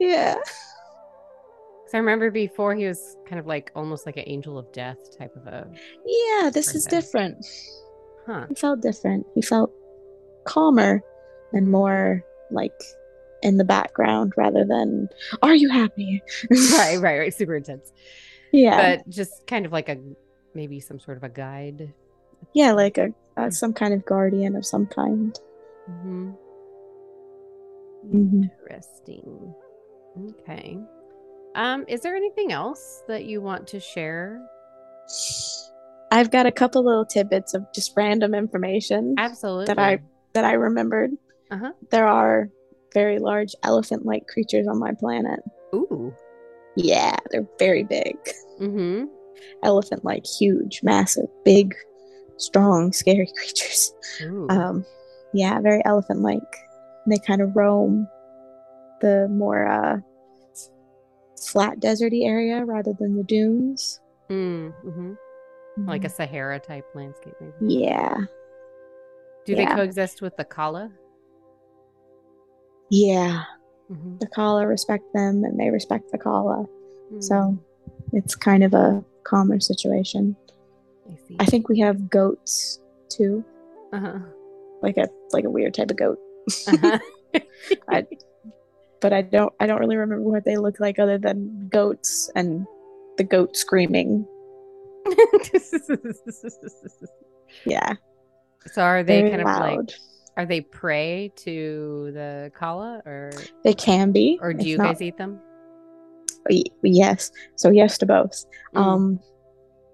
[0.00, 4.72] yeah Because I remember before he was kind of like almost like an angel of
[4.72, 5.68] death type of a
[6.06, 7.44] Yeah, this is different.
[8.26, 8.46] huh.
[8.48, 9.26] He felt different.
[9.34, 9.70] He felt
[10.44, 11.02] calmer
[11.52, 12.72] and more like
[13.42, 15.08] in the background rather than,
[15.42, 16.22] are you happy?
[16.50, 17.34] right, right, right.
[17.34, 17.92] Super intense.
[18.52, 18.96] Yeah.
[18.96, 19.96] But just kind of like a
[20.54, 21.92] maybe some sort of a guide.
[22.54, 25.38] yeah, like a, uh, some kind of guardian of some kind.
[25.90, 26.30] Mm-hmm.
[28.06, 28.50] Mhm.
[28.60, 29.54] Interesting.
[30.40, 30.78] Okay.
[31.54, 34.40] Um, is there anything else that you want to share?
[36.10, 39.66] I've got a couple little tidbits of just random information Absolutely.
[39.66, 40.00] That I-
[40.34, 41.10] that I remembered.
[41.50, 41.72] Uh-huh.
[41.90, 42.48] There are
[42.94, 45.40] very large elephant like creatures on my planet.
[45.74, 46.14] Ooh.
[46.76, 48.16] Yeah, they're very big.
[48.60, 49.04] Mm-hmm.
[49.62, 51.74] Elephant like, huge, massive, big,
[52.38, 53.92] strong, scary creatures.
[54.22, 54.46] Ooh.
[54.50, 54.84] um
[55.34, 56.42] yeah very elephant like
[57.06, 58.06] they kind of roam
[59.00, 59.96] the more uh
[61.40, 65.14] flat deserty area rather than the dunes mm, hmm
[65.86, 67.74] Like a Sahara type landscape, maybe.
[67.74, 68.14] yeah
[69.46, 70.90] Do they coexist with the Kala?
[72.92, 73.44] Yeah.
[73.90, 74.18] Mm-hmm.
[74.18, 76.66] the kala respect them and they respect the kala.
[77.20, 77.58] So
[78.12, 80.34] it's kind of a calmer situation.
[81.06, 81.36] I see.
[81.40, 83.44] i think we have goats too.
[83.92, 84.18] Uh-huh.
[84.80, 86.18] like a like a weird type of goat.
[86.68, 86.98] Uh-huh.
[87.88, 88.06] I,
[89.00, 92.66] but i don't i don't really remember what they look like other than goats and
[93.16, 94.26] the goat screaming.
[97.64, 97.94] Yeah.
[98.72, 99.90] So are they very kind of like
[100.36, 103.32] are they prey to the Kala or
[103.64, 104.38] They can be.
[104.40, 105.40] or do you not- guys eat them?
[106.82, 107.30] Yes.
[107.56, 108.44] So yes to both.
[108.74, 108.80] Mm.
[108.80, 109.20] Um,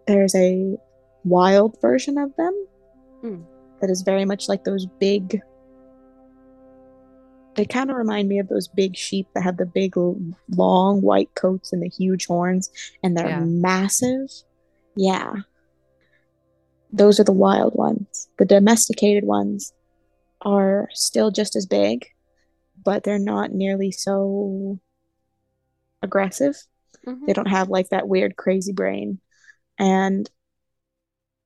[0.06, 0.76] there's a
[1.24, 2.66] wild version of them
[3.22, 3.44] Mm.
[3.80, 5.42] that is very much like those big.
[7.56, 11.34] They kind of remind me of those big sheep that have the big, long white
[11.34, 12.70] coats and the huge horns,
[13.02, 13.40] and they're Yeah.
[13.40, 14.30] massive.
[14.94, 15.34] Yeah.
[16.92, 18.28] Those are the wild ones.
[18.38, 19.72] The domesticated ones
[20.42, 22.06] are still just as big,
[22.84, 24.78] but they're not nearly so
[26.02, 26.56] aggressive.
[27.06, 27.26] Mhm.
[27.26, 29.20] They don't have like that weird crazy brain.
[29.78, 30.30] And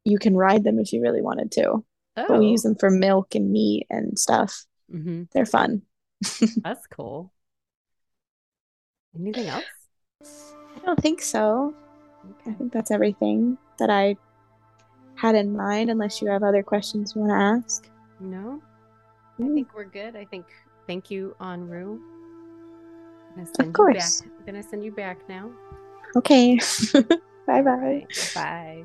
[0.05, 1.85] you can ride them if you really wanted to.
[2.15, 2.71] But we use Oh.
[2.71, 4.67] them for milk and meat and stuff.
[4.93, 5.31] Mhm.
[5.33, 5.83] They're fun.
[6.63, 7.33] That's cool.
[9.19, 9.65] Anything else?
[10.77, 11.75] I don't think so.
[12.47, 14.17] I think that's everything that I
[15.17, 17.91] had in mind, unless you have other questions you want to ask.
[18.21, 18.63] No,
[19.43, 19.55] I Mm.
[19.55, 20.17] think we're good.
[20.17, 20.47] I think
[20.87, 21.99] thank you, Anru.
[21.99, 24.23] I'm gonna send course.
[24.23, 25.51] I'm gonna send you back now.
[26.17, 26.59] Okay.
[27.47, 27.63] bye bye.
[27.63, 28.85] Alright, Bye.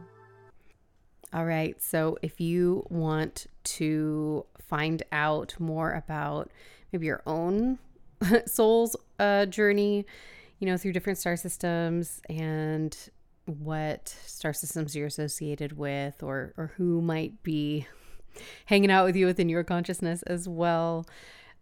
[1.34, 1.82] All right.
[1.82, 6.52] So if you want to find out more about
[6.92, 7.80] maybe your own
[8.46, 10.06] soul's uh, journey,
[10.60, 12.98] you know, through different star systems and
[13.46, 17.86] what star systems you're associated with or or who might be
[18.66, 21.06] hanging out with you within your consciousness as well.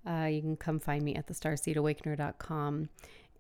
[0.08, 2.90] Uh, you can come find me at the starseedawakener.com.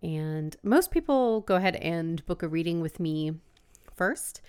[0.01, 3.33] And most people go ahead and book a reading with me
[3.93, 4.41] first.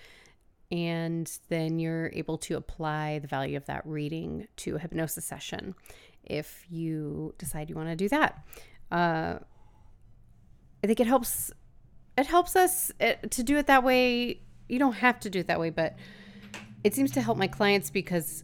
[0.71, 5.75] And then you're able to apply the value of that reading to a hypnosis session
[6.23, 8.45] if you decide you want to do that.
[8.91, 9.39] Uh,
[10.83, 11.51] I think it helps.
[12.17, 14.41] It helps us eh, to do it that way.
[14.67, 15.95] You don't have to do it that way, but
[16.83, 18.43] it seems to help my clients because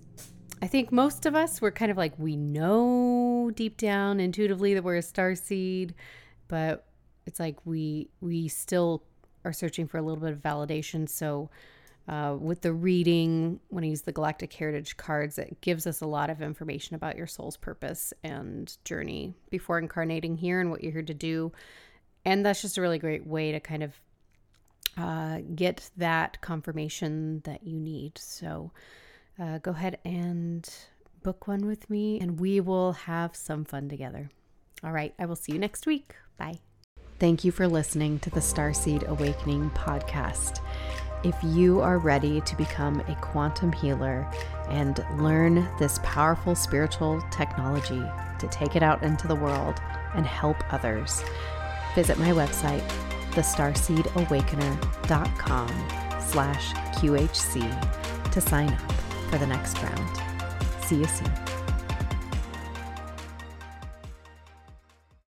[0.63, 4.83] I think most of us, we're kind of like, we know deep down intuitively that
[4.85, 5.93] we're a star seed,
[6.47, 6.85] but
[7.25, 9.03] it's like we we still
[9.43, 11.09] are searching for a little bit of validation.
[11.09, 11.49] So
[12.07, 16.07] uh, with the reading, when I use the Galactic Heritage cards, it gives us a
[16.07, 20.93] lot of information about your soul's purpose and journey before incarnating here and what you're
[20.93, 21.51] here to do.
[22.23, 23.99] And that's just a really great way to kind of
[24.95, 28.17] uh, get that confirmation that you need.
[28.17, 28.71] So
[29.39, 30.69] uh, go ahead and
[31.23, 34.29] book one with me, and we will have some fun together.
[34.83, 36.13] All right, I will see you next week.
[36.37, 36.59] Bye.
[37.19, 40.59] Thank you for listening to the Starseed Awakening podcast.
[41.23, 44.29] If you are ready to become a quantum healer
[44.67, 48.03] and learn this powerful spiritual technology
[48.39, 49.79] to take it out into the world
[50.15, 51.23] and help others,
[51.95, 52.85] visit my website,
[53.31, 55.67] thestarseedawakener.com
[56.19, 58.93] slash QHC to sign up
[59.33, 60.21] for the next round.
[60.85, 61.52] See you soon.